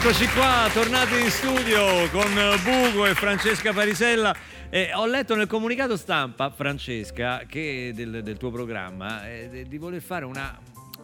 [0.00, 2.32] Eccoci qua, tornati in studio con
[2.62, 4.32] Bugo e Francesca Parisella.
[4.70, 10.24] Eh, ho letto nel comunicato stampa, Francesca, del, del tuo programma, eh, di voler fare
[10.24, 10.56] una,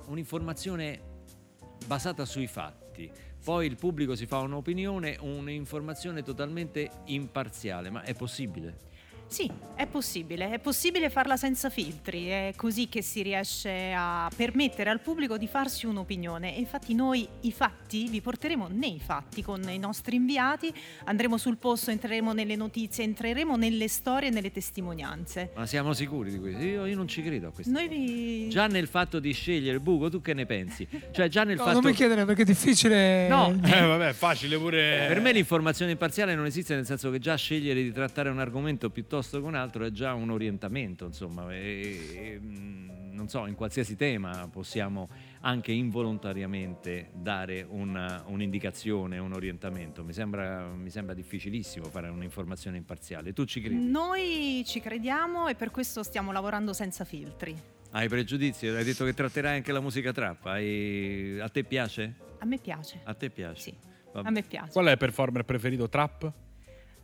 [0.07, 1.00] un'informazione
[1.87, 3.11] basata sui fatti.
[3.42, 8.92] Poi il pubblico si fa un'opinione, un'informazione totalmente imparziale, ma è possibile?
[9.35, 14.90] Sì, è possibile, è possibile farla senza filtri, è così che si riesce a permettere
[14.90, 19.68] al pubblico di farsi un'opinione e infatti noi i fatti vi porteremo nei fatti con
[19.68, 20.73] i nostri inviati,
[21.07, 25.51] andremo sul posto, entreremo nelle notizie, entreremo nelle storie e nelle testimonianze.
[25.57, 26.62] Ma siamo sicuri di questo?
[26.62, 27.73] Io, io non ci credo a questo.
[27.73, 28.49] Noi vi...
[28.51, 30.87] Già nel fatto di scegliere Bugo, tu che ne pensi?
[31.11, 31.81] Cioè già nel No, fatto...
[31.81, 33.27] non mi chiedere perché è difficile.
[33.27, 35.07] No, Eh, vabbè, facile pure.
[35.09, 38.90] Per me l'informazione imparziale non esiste nel senso che già scegliere di trattare un argomento
[38.90, 43.54] piuttosto che un altro è già un orientamento, insomma, e- e, mm, non so, in
[43.54, 45.08] qualsiasi tema possiamo
[45.40, 50.02] anche involontariamente dare una- un'indicazione, un orientamento.
[50.04, 53.32] Mi sembra, mi sembra difficilissimo fare un'informazione imparziale.
[53.32, 53.76] Tu ci credi?
[53.90, 57.54] Noi ci crediamo e per questo stiamo lavorando senza filtri.
[57.92, 58.66] Hai pregiudizi?
[58.66, 60.46] Hai detto che tratterai anche la musica trap.
[60.46, 62.14] Hai- A te piace?
[62.38, 63.00] A me piace.
[63.04, 63.60] A te piace?
[63.60, 63.74] Sì,
[64.12, 64.26] Vabbè.
[64.26, 64.72] a me piace.
[64.72, 65.88] Qual è il performer preferito?
[65.88, 66.32] Trap?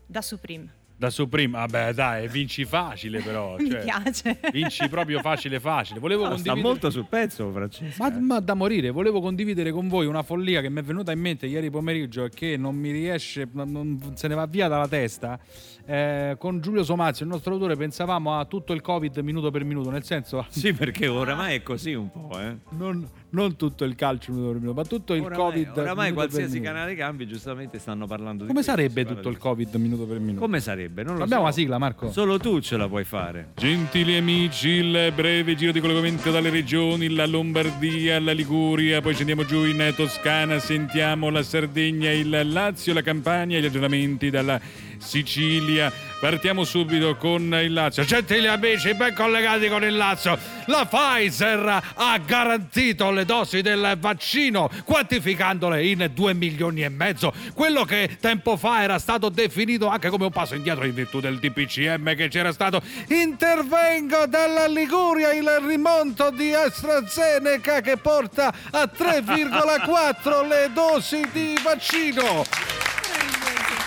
[0.07, 0.79] Da Supreme.
[1.01, 1.57] Da Supreme?
[1.57, 3.57] Vabbè, dai, vinci facile però.
[3.59, 4.39] Mi cioè, piace.
[4.53, 5.99] Vinci proprio facile facile.
[5.99, 6.61] Volevo Ah, sta condividere...
[6.69, 8.03] molto sul pezzo, Francesco.
[8.03, 11.19] Ma, ma da morire, volevo condividere con voi una follia che mi è venuta in
[11.21, 14.89] mente ieri pomeriggio e che non mi riesce, non- non se ne va via dalla
[14.89, 15.39] testa.
[15.87, 19.89] Eh, con Giulio Somazio, il nostro autore, pensavamo a tutto il Covid minuto per minuto,
[19.89, 22.57] nel senso Sì, perché oramai è così un po', eh.
[22.77, 25.79] non, non tutto il calcio minuto per minuto, ma tutto il Oramai, Covid.
[25.79, 30.19] oramai qualsiasi canale cambi, giustamente stanno parlando di Come sarebbe tutto il Covid minuto per
[30.19, 30.41] minuto?
[30.41, 31.03] Come sarebbe?
[31.03, 31.49] Non lo Abbiamo so.
[31.49, 32.11] la sigla, Marco?
[32.11, 33.53] Solo tu ce la puoi fare.
[33.57, 39.45] Gentili amici, il breve giro di collegamento dalle regioni, la Lombardia, la Liguria, poi scendiamo
[39.45, 44.61] giù in Toscana, sentiamo la Sardegna, il Lazio, la Campania, gli aggiornamenti dalla
[44.99, 46.10] Sicilia.
[46.21, 48.05] Partiamo subito con il Lazio.
[48.05, 50.39] Gentili amici, ben collegati con il Lazio.
[50.67, 57.33] La Pfizer ha garantito le dosi del vaccino, quantificandole in 2 milioni e mezzo.
[57.55, 61.39] Quello che tempo fa era stato definito anche come un passo indietro in virtù del
[61.39, 62.83] DPCM che c'era stato.
[63.09, 72.45] Intervengo dalla Liguria il rimonto di AstraZeneca che porta a 3,4 le dosi di vaccino.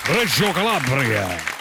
[0.06, 1.53] Reggio Calabria.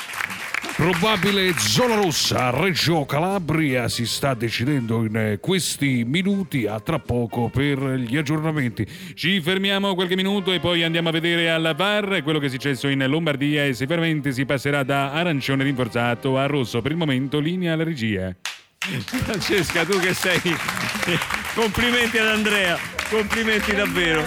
[0.77, 7.51] Probabile zona rossa, Reggio Calabria si sta decidendo in eh, questi minuti, a tra poco
[7.51, 8.87] per gli aggiornamenti.
[9.15, 12.89] Ci fermiamo qualche minuto e poi andiamo a vedere alla VAR quello che è successo
[12.89, 16.81] in Lombardia e sicuramente si passerà da arancione rinforzato a rosso.
[16.81, 18.35] Per il momento linea alla regia.
[18.83, 20.41] Francesca, tu che sei.
[21.55, 22.79] Complimenti ad Andrea,
[23.13, 24.23] complimenti davvero.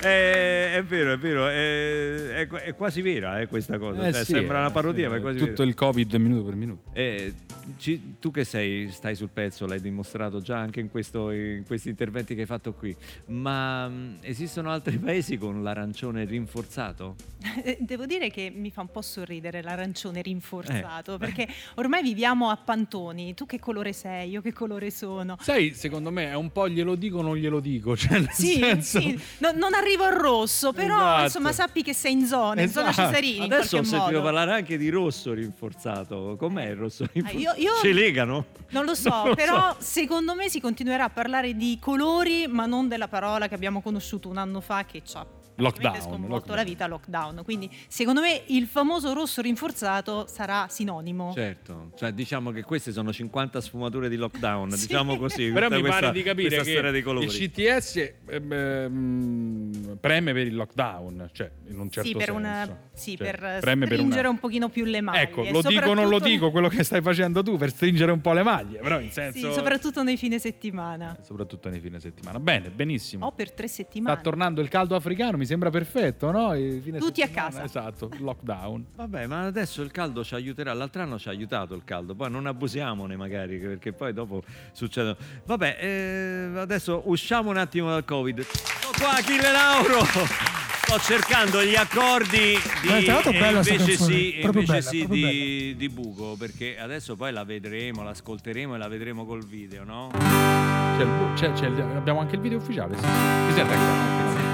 [0.00, 4.06] È, è vero, è vero, è, è- è quasi vera eh, questa cosa.
[4.06, 5.64] Eh Cioè, sì, sembra eh, una parodia, sì, ma è quasi tutto vera.
[5.68, 6.82] il Covid minuto per minuto.
[6.94, 7.34] Eh,
[7.76, 11.90] ci- tu che sei, stai sul pezzo, l'hai dimostrato già anche in, questo- in questi
[11.90, 12.96] interventi che hai fatto qui.
[13.26, 17.16] Ma mh, esistono altri paesi con l'arancione rinforzato?
[17.62, 20.22] Eh, Devo dire che mi fa un po' sorridere l'arancione Eh.
[20.22, 23.34] rinforzato, perché ormai viviamo a pantoni.
[23.34, 24.30] Tu che colore sei?
[24.30, 25.36] Io che colore sono?
[25.40, 27.96] Sai, secondo me è un po' glielo dico o non glielo dico.
[28.00, 29.00] Cioè, Sì, senso...
[29.00, 31.22] sì, no- non arrivo al rosso, però Esatto.
[31.24, 33.08] insomma sappi che sei in zona, in zona Esatto.
[33.08, 34.22] Cesarini in Adesso ho sentito modo.
[34.22, 36.36] parlare anche di rosso rinforzato.
[36.38, 37.42] Com'è il rosso rinforzato?
[37.42, 38.46] io- io- Ci legano?
[38.70, 42.66] Non lo so, Non lo però secondo me si continuerà a parlare di colori, ma
[42.66, 46.56] non della parola che abbiamo conosciuto un anno fa che ci ha Lockdown, sconvolto lockdown.
[46.56, 47.42] la vita lockdown.
[47.44, 51.32] Quindi secondo me il famoso rosso rinforzato sarà sinonimo.
[51.34, 54.86] Certo, cioè diciamo che queste sono 50 sfumature di lockdown, Sì.
[54.86, 55.50] diciamo così.
[55.50, 57.26] Però mi questa- pare di capire che storia dei colori.
[57.26, 62.38] il CTS ehm, ehm, preme per il lockdown, cioè in un certo sì, per, senso.
[62.38, 65.22] una- sì, Cioè, per preme per stringere una- un pochino più le maglie.
[65.22, 68.12] Ecco, lo dico o non lo soprattutto- dico quello che stai facendo tu per stringere
[68.12, 71.16] un po' le maglie, però in senso Sì, soprattutto nei fine settimana.
[71.22, 72.38] soprattutto nei fine settimana.
[72.40, 73.26] Bene, benissimo.
[73.26, 74.20] O per tre Sta settimane.
[74.22, 76.54] tornando il caldo africano, mi sembra perfetto, no?
[76.96, 77.64] Tutti a casa.
[77.64, 78.86] Esatto, lockdown.
[78.94, 80.72] Vabbè, ma adesso il caldo ci aiuterà.
[80.72, 85.16] L'altro anno ci ha aiutato il caldo, poi non abusiamone magari, perché poi dopo succedono.
[85.44, 88.42] Vabbè, eh, adesso usciamo un attimo dal Covid.
[88.42, 90.04] Sto qua, Achille Lauro!
[90.04, 97.16] Sto cercando gli accordi di invece sì, invece bella, sì di, di buco, perché adesso
[97.16, 100.10] poi la vedremo, l'ascolteremo e la vedremo col video, no?
[100.12, 102.96] C'è c'è- c'è abbiamo anche il video ufficiale.
[102.96, 103.04] Sì.
[103.06, 104.49] Mi sente anche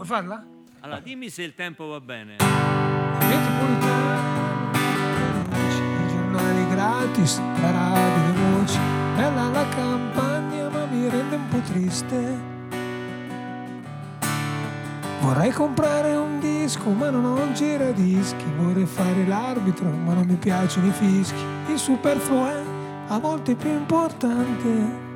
[0.00, 0.42] Vuoi farla?
[0.80, 2.36] Allora, dimmi se il tempo va bene.
[3.20, 4.70] Metropolitana,
[5.52, 8.78] i giornali gratis, la radio, le voci,
[9.14, 12.38] bella la campagna ma mi rende un po' triste.
[15.20, 20.36] Vorrei comprare un disco ma non ho un giradischi Vorrei fare l'arbitro ma non mi
[20.36, 22.62] piacciono i fischi Il superfluo è
[23.08, 25.09] a volte più importante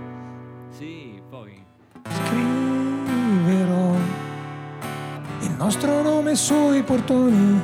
[5.57, 7.61] nostro nome sui portoni.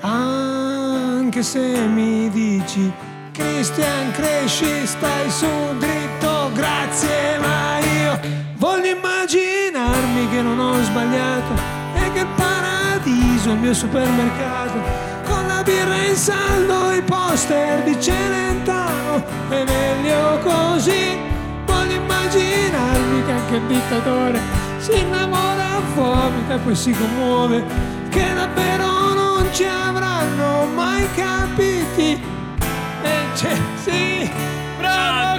[0.00, 2.92] Anche se mi dici
[3.32, 5.46] Christian cresci stai su
[5.78, 8.20] dritto grazie ma io
[8.56, 11.54] voglio immaginarmi che non ho sbagliato
[11.94, 14.80] e che il paradiso è il mio supermercato.
[15.24, 21.16] Con la birra in saldo i poster di Celentano e meglio così.
[21.64, 27.64] Voglio immaginarmi che anche il dittatore si innamora vomita e poi si commuove
[28.10, 32.20] che davvero non ci avranno mai capiti.
[33.02, 34.28] E c'è sì.
[34.78, 35.36] Bravo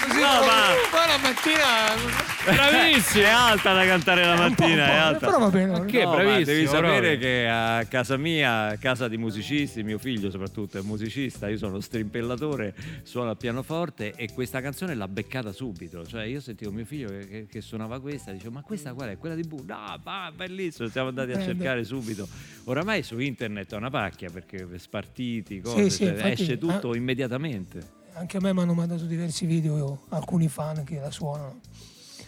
[0.00, 0.91] Cristian!
[1.02, 3.24] Poi la mattina Bravissimo!
[3.24, 5.26] È alta da cantare la mattina, è alta.
[5.26, 6.44] però va bene che No, bravissimo.
[6.44, 11.48] devi sapere che a casa mia, a casa di musicisti, mio figlio soprattutto è musicista,
[11.48, 16.06] io sono strimpellatore, suono il pianoforte e questa canzone l'ha beccata subito.
[16.06, 19.18] Cioè io sentivo mio figlio che, che- che suonava questa, dicevo ma questa qual è?
[19.18, 19.64] Quella di Bu?
[19.66, 22.28] No, ma bellissimo, siamo andati a cercare subito.
[22.64, 26.90] Oramai su internet è una pacchia perché spartiti, cose, Sì, sì, cioè, infatti, esce tutto
[26.90, 26.96] ah.
[26.96, 28.00] immediatamente.
[28.14, 31.60] Anche a me mi hanno mandato diversi video alcuni fan che la suonano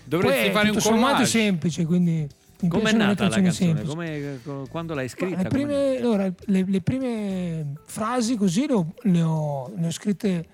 [0.07, 1.27] Dovresti Poi è fare un sommato collage.
[1.31, 3.53] semplice quindi piacciono le nata la canzone?
[3.53, 3.87] semplici.
[3.89, 5.43] Come- co- quando l'hai scritta?
[5.43, 10.47] Le prime, allora, le, le prime frasi così le ho, le ho- le ho scritte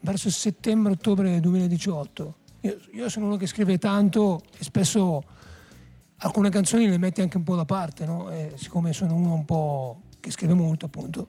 [0.00, 2.34] verso settembre-ottobre 2018.
[2.62, 5.22] Io, io sono uno che scrive tanto e spesso
[6.18, 8.30] alcune canzoni le metti anche un po' da parte, no?
[8.30, 11.28] E siccome sono uno un po' che scrive molto, appunto.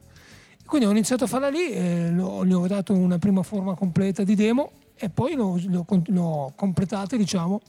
[0.66, 4.24] Quindi ho iniziato a farla lì, e l'ho- gli ho dato una prima forma completa
[4.24, 7.62] di demo e poi l'ho, l'ho l'ho completata, diciamo.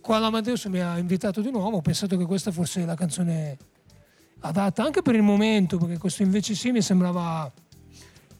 [0.00, 3.56] Quando Amadeus mi ha invitato di nuovo, ho pensato che questa fosse la canzone
[4.40, 7.50] adatta anche per il momento, perché questo invece sì mi sembrava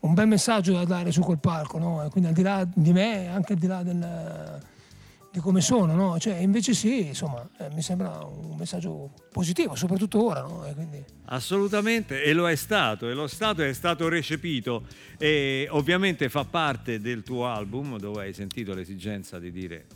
[0.01, 2.07] un bel messaggio da dare su quel palco, no?
[2.11, 4.61] Quindi al di là di me, anche al di là del-
[5.31, 6.19] di come sono, no?
[6.19, 10.67] Cioè, invece sì, insomma, eh, mi sembra un messaggio positivo, soprattutto ora, no?
[10.67, 11.05] E quindi...
[11.27, 14.85] Assolutamente, e lo è stato, e lo stato è stato recepito
[15.19, 19.87] e ovviamente fa parte del tuo album dove hai sentito l'esigenza di dire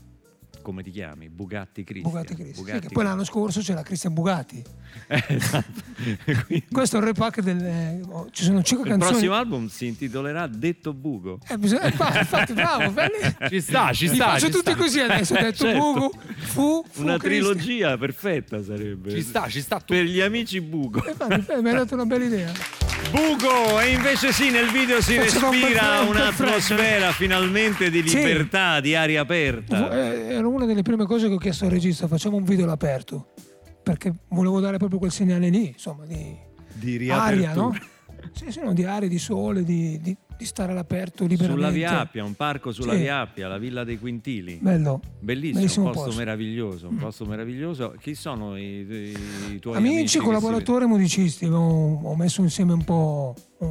[0.62, 1.29] come ti chiami?
[1.29, 2.10] Bugatti Cristian.
[2.13, 2.54] Bugatti Cristi.
[2.54, 4.63] Sì, Bugatti che poi l'anno scorso c'era Cristian Bugatti.
[5.08, 5.81] Eh, esatto.
[6.46, 7.65] Quindi Questo è il repack del...
[7.65, 9.13] eh, oh, ci sono cinque il canzoni...
[9.13, 11.38] prossimo album si intitolerà Detto Bugo.
[11.48, 13.19] Eh, bisogna- infatti, infatti, bravo, belli.
[13.48, 14.25] Ci sta, ci Li sta.
[14.31, 14.77] faccio ci tutti sta.
[14.81, 15.79] così adesso, detto Certo.
[15.81, 17.52] Bugu, fu, fu Una Cristian.
[17.56, 19.10] trilogia perfetta sarebbe.
[19.10, 19.94] Ci sta, ci sta tutto.
[19.94, 21.04] Per gli amici Bugo.
[21.04, 22.52] Eh, Infatti, eh, mi hai dato una bella idea.
[23.13, 23.79] Bugo!
[23.81, 28.17] E invece sì, nel video si respira un'atmosfera finalmente di Sì.
[28.17, 29.90] libertà, di aria aperta.
[30.15, 33.33] Eh, Era una delle prime cose che ho chiesto al regista, facciamo un video all'aperto,
[33.83, 36.35] perché volevo dare proprio quel segnale lì, insomma, di
[36.73, 37.77] Di aria, no?
[38.33, 41.61] Sì, sì, no, di aria, di sole, di, di- di stare all'aperto liberamente.
[41.61, 43.01] Sulla Via Appia, un parco sulla Sì.
[43.01, 44.59] Via Appia, la Villa dei Quintili.
[44.61, 45.01] Bello.
[45.21, 46.19] Bellissimo, Bellissimo un posto, posto.
[46.21, 47.95] meraviglioso, un posto meraviglioso.
[48.01, 48.87] Chi sono i,
[49.53, 50.19] i- tuoi Amici, amici?
[50.19, 51.59] che collaboratori, musicisti, ho,
[52.03, 53.35] ho messo insieme un po'...
[53.65, 53.71] mm,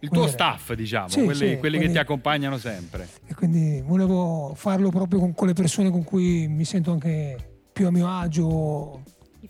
[0.00, 3.08] Il tuo dire, staff, diciamo, Sì, quelli, sì, quelli che quindi- ti accompagnano sempre.
[3.26, 7.36] E quindi volevo farlo proprio con quelle persone con cui mi sento anche
[7.72, 9.02] più a mio agio.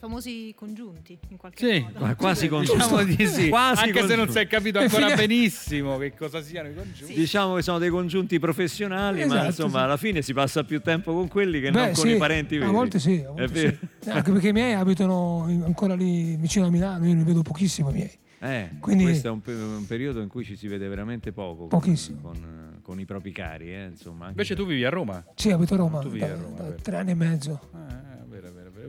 [0.03, 2.01] Famosi congiunti, in qualche Sì, modo.
[2.05, 4.33] Ma quasi con Diciamo di sì, Quasi anche se non congiunti.
[4.33, 7.15] si è capito ancora benissimo che cosa siano i congiunti.
[7.15, 9.85] Diciamo che sono dei congiunti professionali, ma Esatto, insomma sì.
[9.85, 12.57] alla fine si passa più tempo con quelli che non Beh, con sì, i parenti
[12.59, 12.69] veri.
[12.69, 13.77] A volte sì, a È volte vero?
[14.01, 14.11] sì.
[14.11, 17.93] Anche perché i miei abitano ancora lì vicino a Milano, io li vedo pochissimo i
[17.93, 18.11] miei.
[18.41, 21.79] Eh, Quindi- questo è un, un periodo in cui ci si vede veramente poco con-
[21.79, 22.19] Pochissimo.
[22.23, 24.23] Con, con i propri cari, eh, insomma.
[24.27, 25.25] anche Invece tu vivi a Roma.
[25.37, 27.61] Sì, abito a Roma Tu da, vivi a Roma, da tre anni e mezzo.
[27.73, 28.02] Eh.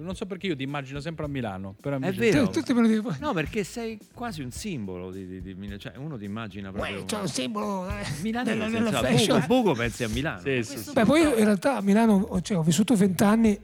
[0.04, 1.76] Non so perché io ti immagino sempre a Milano.
[1.82, 2.46] Però È vero.
[2.46, 3.16] Tu- tutti me lo.
[3.20, 5.80] No, perché sei quasi un simbolo di, di- di Milano.
[5.80, 7.00] Cioè, uno ti immagina proprio.
[7.00, 9.40] Uè, c'è un simbolo eh, Milanese, della, della fashion.
[9.48, 10.42] Bugo, Bugo pensi a Milano.
[10.42, 10.92] Sì, sì, sì.
[10.94, 13.58] Beh, poi io in realtà a Milano ho- cioè, ho vissuto vent'anni,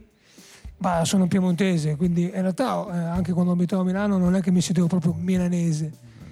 [0.77, 4.51] ma sono piemontese, quindi in realtà eh, anche quando abitavo a Milano non è che
[4.51, 5.91] mi sentivo proprio milanese.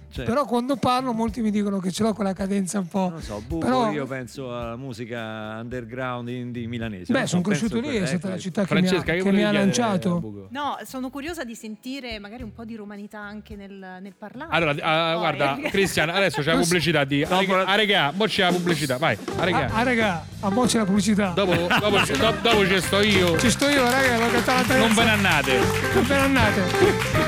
[0.10, 3.10] Cioè, Però quando parlo molti mi dicono che ce l'ho quella cadenza un po'.
[3.10, 7.12] non so, Bugo Però- io penso alla musica underground indie milanese.
[7.12, 9.44] Beh, so, sono cresciuto lì, è stata la città che mi ha, che che mi
[9.44, 10.48] ha lanciato.
[10.50, 14.50] No, sono curiosa di sentire magari un po' di romanità anche nel, nel parlare.
[14.56, 17.26] Allora, Poi- guarda, Cristian, adesso c'è la pubblicità di.
[17.28, 19.70] La- arega, mo c'è la pubblicità, vai, arega.
[19.74, 21.30] Ah, raga, a mo' c'è la pubblicità.
[21.36, 23.38] Dopo, dopo, ci- do- dopo ci sto io.
[23.38, 24.86] Ci sto io, raga, l'ho cantata la terza.
[24.86, 25.58] Non ve ne andate.
[25.94, 26.62] Non ve ne andate.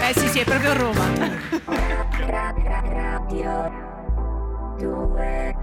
[0.09, 1.87] Eh sì, sì, è proprio Roma.
[3.29, 3.37] Sono
[4.77, 5.58] viva da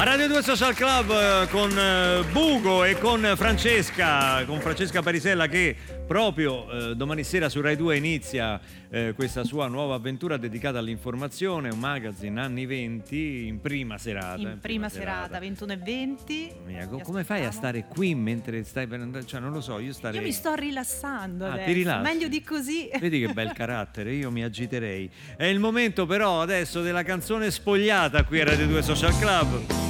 [0.00, 5.46] A Radio 2 Social Club eh, con eh, Bugo e con Francesca, con Francesca Parisella
[5.46, 5.76] che
[6.06, 11.68] proprio eh, domani sera su Rai 2 inizia eh, questa sua nuova avventura dedicata all'informazione,
[11.68, 14.40] un magazine anni 20 in prima serata.
[14.40, 16.52] In prima serata, 21 e 20.
[16.64, 17.52] Mia, come fai a aspettiamo.
[17.52, 19.26] stare qui mentre stai per andare?
[19.26, 20.16] Cioè, non lo so, io starei.
[20.18, 21.72] Io mi sto rilassando Ah, ti adesso.
[21.74, 22.02] rilassi?
[22.02, 22.88] Meglio di così.
[22.98, 25.10] Vedi che bel carattere, io mi agiterei.
[25.36, 29.89] È il momento però adesso della canzone spogliata qui a Radio 2 Social Club.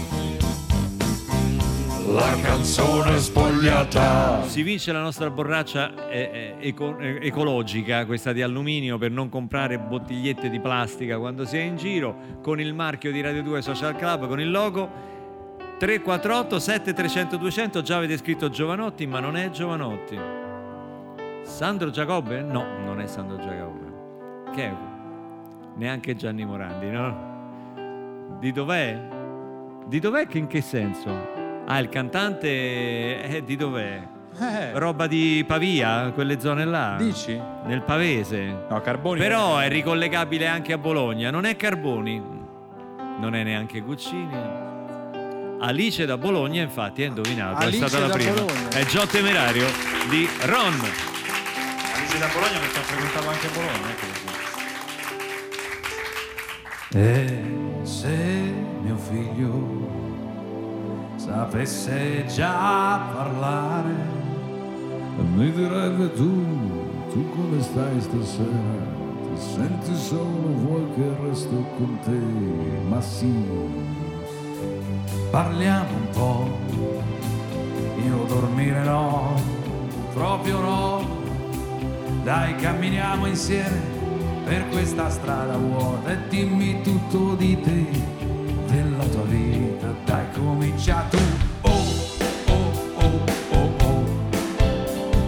[2.13, 4.43] La canzone spogliata.
[4.43, 9.29] Si vince la nostra borraccia eh, eh, eco- eh, ecologica, questa di alluminio, per non
[9.29, 13.63] comprare bottigliette di plastica quando si è in giro, con il marchio di Radio 2
[13.63, 14.91] Social Club, con il logo
[15.79, 17.83] 348 7300 200.
[17.83, 20.19] Già avete scritto Giovanotti, ma non è Giovanotti.
[21.45, 22.43] Sandro Giacobbe?
[22.43, 24.51] No, non è Sandro Giacobbe.
[24.53, 24.75] Che è?
[25.77, 28.39] Neanche Gianni Morandi, no?
[28.41, 29.01] Di dov'è?
[29.87, 31.40] Di dov'è che in che senso?
[31.73, 34.03] Ah, il cantante eh, di dov'è?
[34.41, 36.97] Eh, Roba di Pavia, quelle zone là?
[36.99, 37.41] dici?
[37.65, 38.65] Nel Pavese.
[38.69, 39.21] No, Carboni.
[39.21, 41.31] Però è ricollegabile anche a Bologna.
[41.31, 42.21] Non è Carboni,
[43.21, 44.37] non è neanche Guccini.
[45.61, 47.63] Alice da Bologna, infatti, è indovinato.
[47.63, 48.33] Alice è stata la da prima.
[48.33, 48.69] Bologna.
[48.71, 49.67] È Gio Temerario
[50.09, 50.75] di Ron.
[51.95, 53.95] Alice da Bologna perché ho frequentato anche Bologna.
[56.93, 57.45] E
[57.85, 58.09] se
[58.83, 60.10] mio figlio
[61.31, 63.95] sapesse già parlare,
[65.33, 66.45] mi direbbe tu,
[67.13, 68.99] tu come stai stasera?
[69.23, 72.19] Ti senti solo, vuoi che resto con te?
[72.89, 73.33] Ma sì,
[75.31, 76.59] parliamo un po',
[78.05, 79.35] io dormire no,
[80.13, 81.19] proprio no.
[82.25, 83.81] Dai, camminiamo insieme
[84.45, 87.87] per questa strada vuota e dimmi tutto di te,
[88.67, 89.70] della tua vita.
[90.05, 91.19] Dai, comincia tu.
[91.63, 91.85] Oh,
[92.47, 94.05] oh, oh, oh, oh.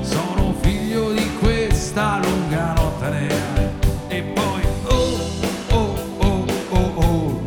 [0.03, 3.71] Sono figlio di questa lunga notte nera.
[4.09, 5.19] E poi, oh,
[5.69, 7.43] oh, oh, oh, oh.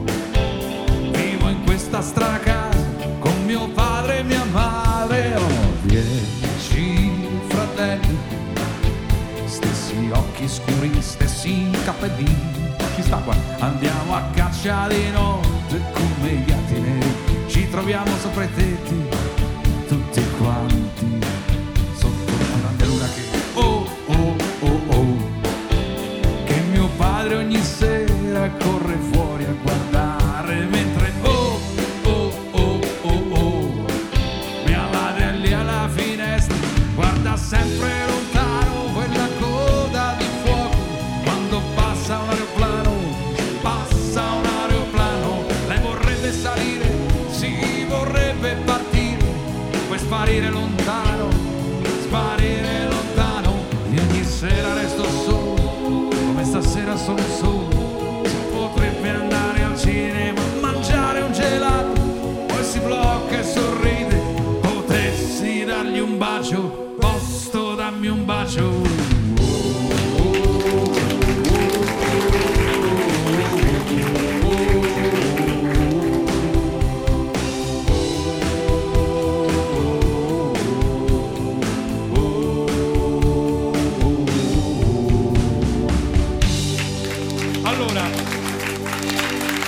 [1.11, 2.83] Vivo in questa strana casa
[3.19, 5.35] con mio padre e mia madre.
[5.35, 5.47] Ho
[5.83, 7.11] dieci
[7.47, 8.17] fratelli
[9.45, 12.63] stessi occhi scuri, stessi capelli.
[12.95, 13.35] Chi sta qua?
[13.59, 15.34] Andiamo a caccia di notte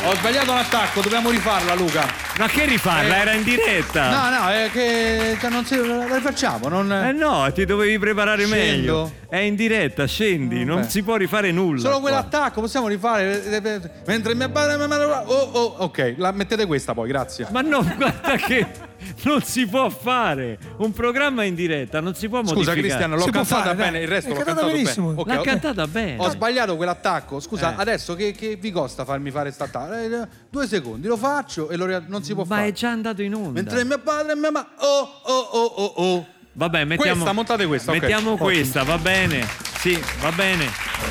[0.08, 2.08] ho sbagliato un attacco, dobbiamo rifarla, Luca.
[2.38, 3.18] Ma che rifarla?
[3.18, 3.20] Eh.
[3.20, 4.10] Era in diretta.
[4.10, 6.92] No, no, è che cioè, non si, la rifacciamo, non...
[6.92, 8.56] Eh no, ti dovevi preparare Scendo.
[8.56, 9.12] meglio.
[9.28, 10.90] È in diretta, scendi, non Vabbè.
[10.90, 11.82] si può rifare nulla.
[11.82, 12.10] Solo qua.
[12.10, 13.92] quell'attacco, possiamo rifare.
[14.06, 14.76] Mentre mia padre.
[14.76, 17.48] Oh, oh, ok, la mettete questa poi, grazie.
[17.52, 18.66] Ma no, guarda che
[19.24, 20.58] non si può fare.
[20.78, 22.80] Un programma in diretta non si può Scusa, modificare.
[22.82, 23.86] Cristiano, l'ho Si cantata fare, dai.
[23.86, 25.08] bene, il resto È l'ho cantata cantato benissimo.
[25.10, 25.22] bene.
[25.22, 26.16] Ok, L'ha ho- cantata bene.
[26.24, 27.40] Ho sbagliato quell'attacco.
[27.40, 27.82] Scusa, Eh.
[27.82, 29.94] adesso che, che vi costa farmi fare sta attacco?
[29.94, 32.68] Eh, Due secondi, lo faccio e lo non si può Ma fare.
[32.68, 33.52] è già andato in onda.
[33.52, 34.68] Mentre mio padre e mia mamma.
[34.80, 36.28] Oh, oh, oh, oh, oh.
[36.54, 37.92] Vabbè, mettiamo Questa, montate questa.
[37.92, 38.46] Mettiamo Ottimo.
[38.48, 39.46] questa, va bene.
[39.78, 40.66] Sì, va bene.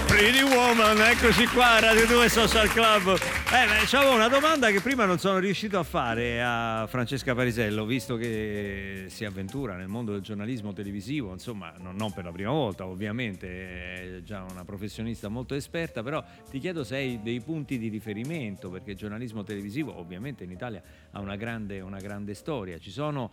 [0.09, 3.15] Pretty Woman, eccoci qua, Radio 2 Social Club.
[3.15, 8.17] Eh, c'avevo una domanda che prima non sono riuscito a fare a Francesca Parisello, visto
[8.17, 12.87] che si avventura nel mondo del giornalismo televisivo, insomma, non, non per la prima volta,
[12.87, 17.89] ovviamente, è già una professionista molto esperta, però ti chiedo se hai dei punti di
[17.89, 22.79] riferimento, perché il giornalismo televisivo ovviamente in Italia ha una grande, una grande storia.
[22.79, 23.31] Ci sono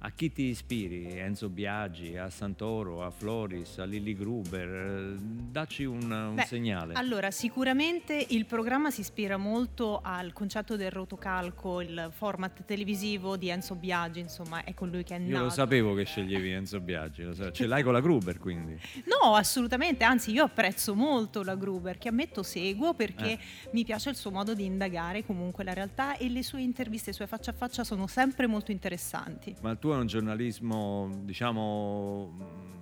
[0.00, 1.18] A chi ti ispiri?
[1.18, 5.16] Enzo Biaggi, a Santoro, a Floris, a Lilly Gruber?
[5.18, 6.92] Dacci un, un Beh, segnale.
[6.94, 13.48] Allora, sicuramente il programma si ispira molto al concetto del rotocalco, il format televisivo di
[13.48, 15.44] Enzo Biagi, insomma, è colui che è Io nato.
[15.44, 17.50] lo sapevo che sceglievi Enzo Biaggi, lo so.
[17.50, 18.78] ce l'hai con la Gruber quindi.
[19.06, 23.38] No, assolutamente, anzi io apprezzo molto la Gruber, che ammetto seguo perché Eh.
[23.72, 27.12] mi piace il suo modo di indagare comunque la realtà e le sue interviste, i
[27.14, 29.54] suoi faccia a faccia sono sempre molto interessanti.
[29.62, 32.32] Ma il tuo è un giornalismo, diciamo,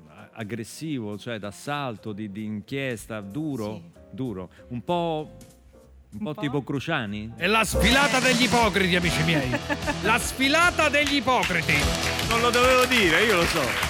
[0.09, 5.37] a- aggressivo, cioè d'assalto, di, di inchiesta, duro, duro, un po',
[6.13, 6.41] un po' po'?
[6.41, 7.35] tipo Cruciani?
[7.37, 9.51] È la sfilata degli ipocriti, amici miei.
[10.03, 11.75] La sfilata degli ipocriti.
[12.31, 13.84] Non lo dovevo dire, io lo so.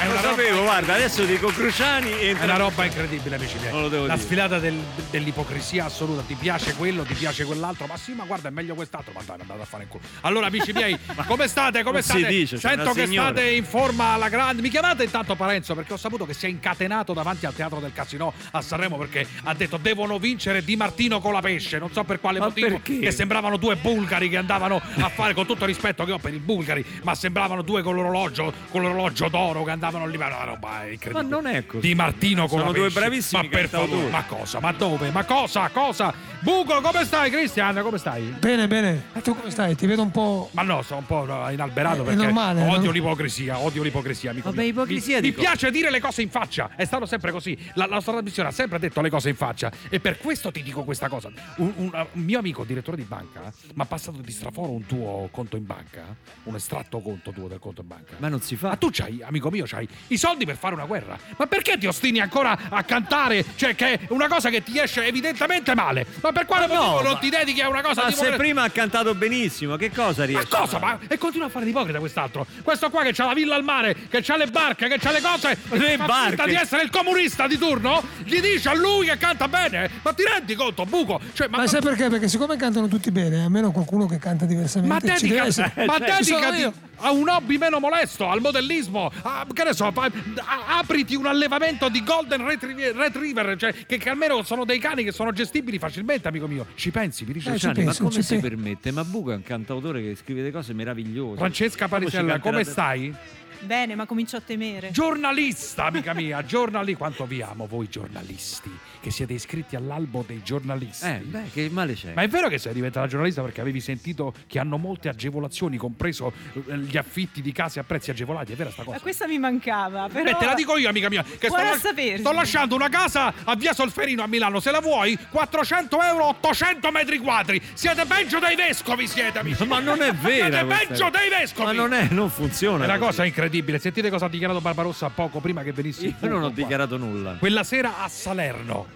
[0.00, 3.72] È lo roba- sapevo, guarda, adesso dico Cruciani e È una roba incredibile, amici miei.
[3.72, 4.16] La dire.
[4.18, 6.22] sfilata del- dell'ipocrisia assoluta.
[6.22, 7.84] Ti piace quello, ti piace quell'altro.
[7.86, 9.12] Ma sì, ma guarda, è meglio quest'altro.
[9.14, 10.02] Ma dai, andate a fare in culo.
[10.22, 10.96] Allora, amici miei,
[11.26, 11.82] come state?
[11.82, 12.26] Come state?
[12.28, 13.28] dice, Sento che signora.
[13.28, 14.62] state in forma alla grande.
[14.62, 17.92] Mi chiamate intanto Parenzo perché ho saputo che si è incatenato davanti al teatro del
[17.92, 21.78] Casino a Sanremo perché ha detto devono vincere Di Martino con la pesce.
[21.78, 22.68] Non so per quale Ma motivo.
[22.68, 23.00] perché?
[23.00, 26.32] Che sembravano due bulgari che andavano a fare con tutto il rispetto che ho per
[26.32, 30.16] i bulgari, ma sembravano due con l'orologio, con l'orologio d'oro che andavano lì.
[30.16, 31.12] Ma una roba incredibile.
[31.12, 31.86] Ma non è così.
[31.86, 33.00] Di Martino con Sono la due pesce.
[33.00, 34.60] bravissimi Ma per favore, ma cosa?
[34.60, 35.10] Ma dove?
[35.10, 35.68] Ma cosa?
[35.70, 36.12] Cosa?
[36.40, 37.80] Buco, come stai, Cristian?
[37.82, 38.22] Come stai?
[38.38, 39.04] Bene, bene.
[39.14, 39.74] E tu come stai?
[39.74, 40.48] Ti vedo un po'.
[40.52, 42.90] Ma no, sono un po' inalberato È perché normale, odio no?
[42.92, 46.84] l'ipocrisia, odio l'ipocrisia, amico Vabbè, ipocrisia mi, mi piace dire le cose in faccia, è
[46.84, 47.56] stato sempre così.
[47.74, 50.62] La, la nostra trasmissione ha sempre detto le cose in faccia e per questo ti
[50.62, 51.30] dico questa cosa.
[51.56, 55.28] Un, un- un mio amico, direttore di banca, mi ha passato di straforo un tuo
[55.30, 56.02] conto in banca,
[56.44, 58.14] un estratto conto tuo del conto in banca.
[58.18, 58.68] Ma non si fa.
[58.68, 61.18] Ma tu c'hai, amico mio, c'hai i soldi per fare una guerra.
[61.36, 63.44] Ma perché ti ostini ancora a cantare?
[63.56, 66.06] Cioè, che è una cosa che ti esce evidentemente male.
[66.20, 68.24] Ma per quale Ma no, motivo non ma- ti dedichi a una cosa Ma tipo
[68.24, 70.48] se prima ha cantato benissimo, che cosa ma riesce?
[70.48, 70.78] cosa?
[70.78, 72.46] Ma e continua a fare l'ipocrita quest'altro.
[72.62, 75.20] Questo qua che c'ha la villa al mare, che c'ha le barche, che c'ha le
[75.20, 75.58] cose.
[75.70, 76.28] Le fa barche?
[76.28, 78.02] finta di essere il comunista di turno?
[78.24, 79.90] Gli dice a lui che canta bene?
[80.02, 81.20] Ma ti rendi conto, buco?
[81.32, 82.08] Cioè, ma, Ma sai perché?
[82.08, 84.92] Perché siccome cantano tutti bene, almeno qualcuno che canta diversamente.
[84.94, 85.72] ma ci deve dedica, essere.
[85.86, 86.72] ma Ci sono dedicati io.
[87.00, 91.26] A un hobby meno molesto, al modellismo, a- che ne so, fa- a- apriti un
[91.26, 95.78] allevamento di golden retriever, retriever, cioè che, che almeno sono dei cani che sono gestibili
[95.78, 96.66] facilmente, amico mio.
[96.74, 98.92] Ci pensi, mi dice Eh, ci Cruciani, ma penso, come si pe- permette?
[98.92, 101.36] Ma Buco è un cantautore che scrive delle cose meravigliose.
[101.38, 103.14] Francesca Parisella, come stai?
[103.62, 104.90] Bene, ma comincio a temere.
[104.90, 108.70] Giornalista, amica mia, giornali quanto vi amo voi giornalisti,
[109.00, 111.06] che siete iscritti all'albo dei giornalisti.
[111.06, 112.12] Eh, beh, che male c'è?
[112.14, 116.32] Ma è vero che sei diventata giornalista perché avevi sentito che hanno molte agevolazioni, compreso
[116.54, 118.96] eh, gli affitti di case a prezzi agevolati, è vera sta cosa?
[118.96, 120.28] Ma questa mi mancava, però...
[120.30, 122.18] Eh, te la dico io, amica mia, che sto, Buona a las- sapersi.
[122.20, 124.60] sto lasciando una casa a via Solferino a Milano.
[124.60, 127.60] Se la vuoi, 400 euro, 800 metri quadri.
[127.72, 129.64] Siete peggio dei vescovi, siete, amici.
[129.66, 131.64] Ma non è vera Siete peggio dei vescovi.
[131.66, 132.84] Ma non è, non funziona.
[132.84, 133.78] È una cosa incredibile.
[133.78, 136.06] Sentite cosa ha dichiarato Barbarossa poco prima che venissi.
[136.06, 136.54] Io non ho qua.
[136.62, 137.36] dichiarato nulla.
[137.38, 138.86] Quella sera a Salerno,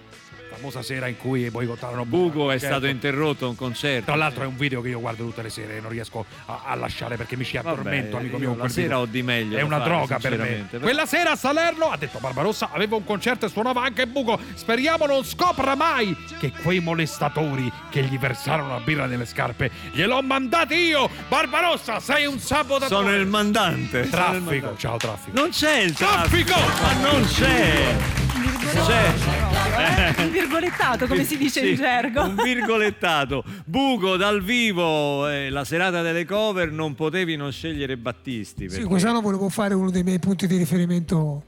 [0.64, 2.76] famosa sera in cui boicottarono Buco è certo.
[2.76, 4.06] stato interrotto un concerto.
[4.06, 6.62] Tra l'altro è un video che io guardo tutte le sere e non riesco a,
[6.64, 8.62] a lasciare perché mi ci addormento, amico io mio.
[8.62, 9.00] la sera video.
[9.00, 10.66] ho di meglio È una fare, droga per me.
[10.70, 14.40] però- Quella sera a Salerno, ha detto Barbarossa, avevo un concerto e suonava anche Buco.
[14.54, 20.22] Speriamo non scopra mai che quei molestatori che gli versarono la birra nelle scarpe gliel'ho
[20.22, 21.10] mandati io.
[21.28, 22.88] Barbarossa, sei un sabotatore.
[23.04, 23.90] Sono il mandante.
[23.90, 24.78] sono il Traffico, mandante.
[24.80, 25.38] ciao traffico.
[25.38, 26.52] Non c'è il traffico.
[26.52, 26.82] Traffico!
[27.02, 28.23] Ma non c'è.
[28.64, 30.14] C'è.
[30.24, 32.22] Un virgolettato, come si dice Sì, in gergo.
[32.22, 33.44] Un virgolettato.
[33.64, 38.62] Buco dal vivo, eh, la serata delle cover non potevi non scegliere Battisti.
[38.64, 41.42] Sì, perché, quest'anno volevo fare uno dei miei punti di riferimento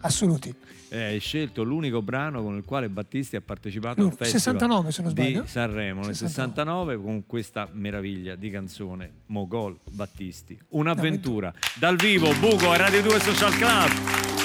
[0.00, 0.52] assoluti.
[0.92, 4.92] eh, hai scelto l'unico brano con il quale Battisti ha partecipato No, al festival 69,
[4.92, 5.40] se non sbaglio.
[5.42, 6.96] di Sanremo nel 69.
[6.96, 10.58] 69 con questa meraviglia di canzone Mogol Battisti.
[10.70, 14.39] Un'avventura dal vivo Buco a Radio 2 Social Club.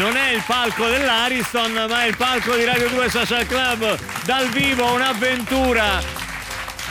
[0.00, 3.98] Non è il palco dell'Ariston, ma è il palco di Radio 2 Social Club.
[4.24, 6.00] Dal vivo un'avventura.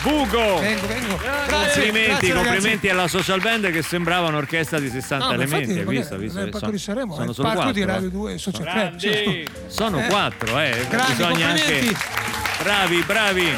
[0.03, 0.59] Bugo!
[0.59, 1.17] Vengo, vengo.
[1.17, 1.47] Grazie,
[1.81, 5.89] Complimenti, grazie, complimenti alla social band che sembrava un'orchestra di 60 No, ma infatti, elementi.
[5.89, 6.13] Hai visto?
[6.13, 6.39] Hai visto?
[6.39, 8.11] nel Sono- di Sanremo, sono il solo palco di quattro, Radio eh.
[8.11, 8.95] 2 Social Club.
[8.97, 10.07] Cioè, Sono Eh.
[10.07, 10.85] quattro, eh.
[10.89, 11.95] Grandi, Bisogna anche.
[12.61, 13.53] Bravi, bravi.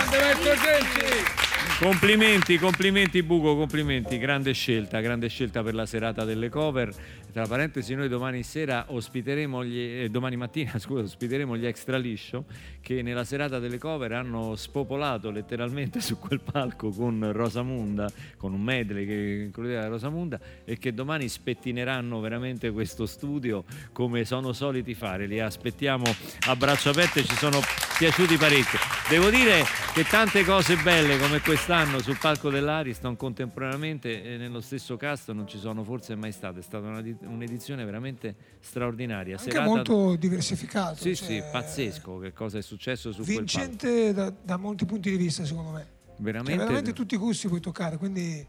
[1.80, 6.91] Complimenti, complimenti Buco, complimenti, grande scelta, grande scelta per la serata delle cover.
[7.32, 12.44] Tra parentesi, noi domani sera ospiteremo gli, eh, domani mattina, scusa, ospiteremo gli extra liscio
[12.82, 18.62] che nella serata delle cover hanno spopolato letteralmente su quel palco con Rosamunda, con un
[18.62, 23.64] medley che includeva Rosamunda e che domani spettineranno veramente questo studio
[23.94, 25.26] come sono soliti fare.
[25.26, 26.04] Li aspettiamo
[26.48, 27.62] a braccia aperte, ci sono
[27.98, 28.80] piaciuti parecchio.
[29.08, 29.64] Devo dire
[29.94, 35.48] che tante cose belle come quest'anno sul palco dell'Ariston contemporaneamente eh, nello stesso cast non
[35.48, 36.60] ci sono forse mai state.
[36.60, 39.38] È stata una un'edizione veramente straordinaria.
[39.38, 40.96] Anche Serata- molto diversificato.
[40.96, 43.60] Sì, cioè, sì, pazzesco che cosa è successo su quel palco.
[43.60, 46.00] Vincente da, da molti punti di vista, secondo me.
[46.06, 48.46] Cioè, Veramente, veramente tutti i gusti puoi toccare, quindi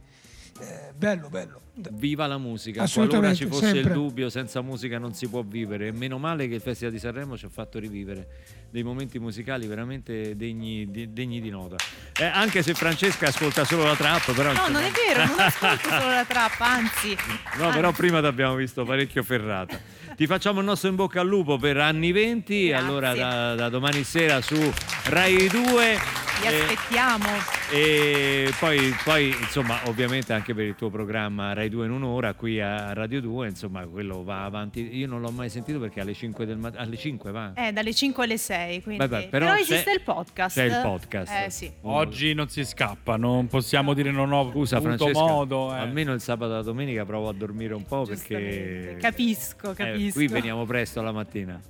[0.63, 1.61] eh, bello, bello.
[1.93, 2.85] viva la musica.
[2.85, 3.81] Qualora Assolutamente, ci fosse sempre.
[3.81, 5.89] il dubbio, senza musica non si può vivere.
[5.89, 8.29] E meno male che il Festival di Sanremo ci ha fatto rivivere
[8.71, 11.77] dei momenti musicali veramente degni di, degni di nota.
[12.19, 14.53] Eh, anche se Francesca ascolta solo la trap, però.
[14.53, 17.17] No, insomma- non è vero, non ascolto solo la trappa, anzi.
[17.59, 19.79] No, però prima ti abbiamo visto parecchio ferrata.
[20.15, 22.87] Ti facciamo il nostro in bocca al lupo per anni 20, Grazie.
[22.87, 24.57] allora da, da domani sera su
[25.05, 26.32] Rai 2.
[26.43, 27.25] Vi eh, aspettiamo.
[27.71, 32.61] e poi, poi, insomma, ovviamente anche per il tuo programma Rai 2 in un'ora qui
[32.61, 34.97] a Radio 2, insomma, quello va avanti.
[34.97, 37.53] Io non l'ho mai sentito perché alle 5 del mattino, alle 5 va.
[37.55, 39.07] Eh, dalle 5 alle 6, quindi.
[39.07, 40.57] Vabbè, però però, esiste il podcast.
[40.57, 41.33] c'è il podcast.
[41.47, 41.71] Eh sì.
[41.83, 45.73] Oggi non si scappa, non possiamo dire non ho Scusa avuto Francesca, modo.
[45.73, 45.79] eh.
[45.79, 50.19] almeno il sabato e la domenica provo a dormire un po' perché Capisco, eh, capisco.
[50.19, 51.61] qui veniamo presto la mattina.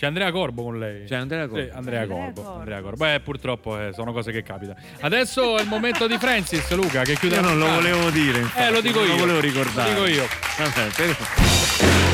[0.00, 1.04] C'è Andrea Corbo con lei.
[1.04, 1.62] C'è Andrea Corbo.
[1.62, 2.40] Sì, Andrea Andrea Corbo.
[2.40, 2.58] Corbo.
[2.58, 2.96] Andrea Corbo.
[3.04, 4.78] Beh, purtroppo eh, sono cose che capitano.
[5.00, 8.62] Adesso è il momento di Francis, Luca, che chiude Io non lo volevo dire, infatti,
[8.66, 9.14] Eh, lo dico non io.
[9.16, 9.92] Lo volevo ricordare.
[9.92, 10.26] Lo dico io.
[10.56, 12.09] Vabbè, però-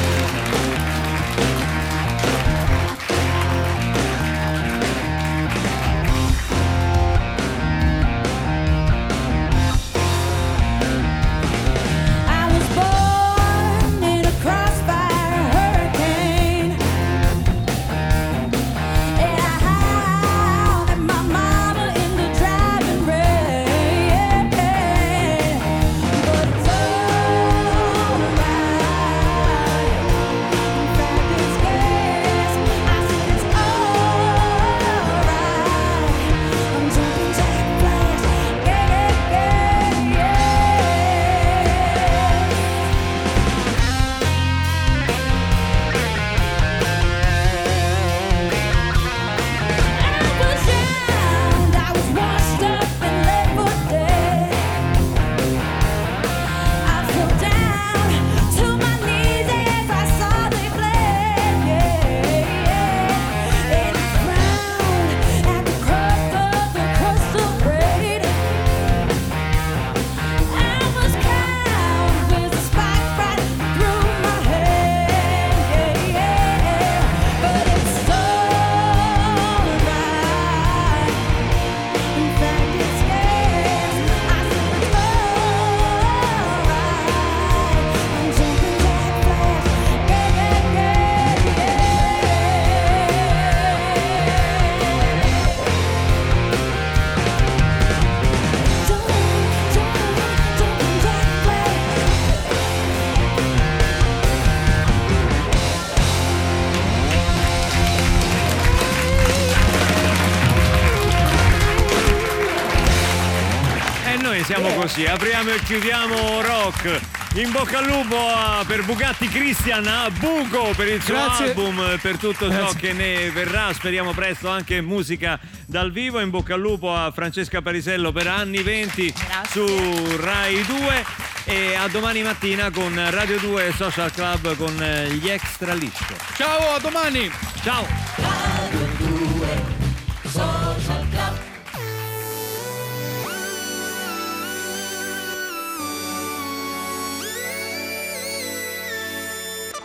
[115.46, 117.00] apriamo e chiudiamo rock.
[117.34, 121.48] In bocca al lupo a- per Bugatti Christian, a Buco per il suo Grazie.
[121.48, 122.78] album, per tutto ciò Grazie.
[122.80, 123.72] che ne verrà.
[123.74, 126.18] Speriamo presto anche musica dal vivo.
[126.20, 129.66] In bocca al lupo a Francesca Parisello per anni 20 Grazie.
[129.66, 131.04] su Rai 2.
[131.44, 136.16] E a domani mattina con Radio 2 Social Club con eh, gli extra liscio.
[136.36, 137.30] Ciao, a domani.
[137.62, 138.05] Ciao!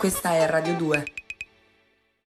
[0.02, 1.04] Questa è Radio 2.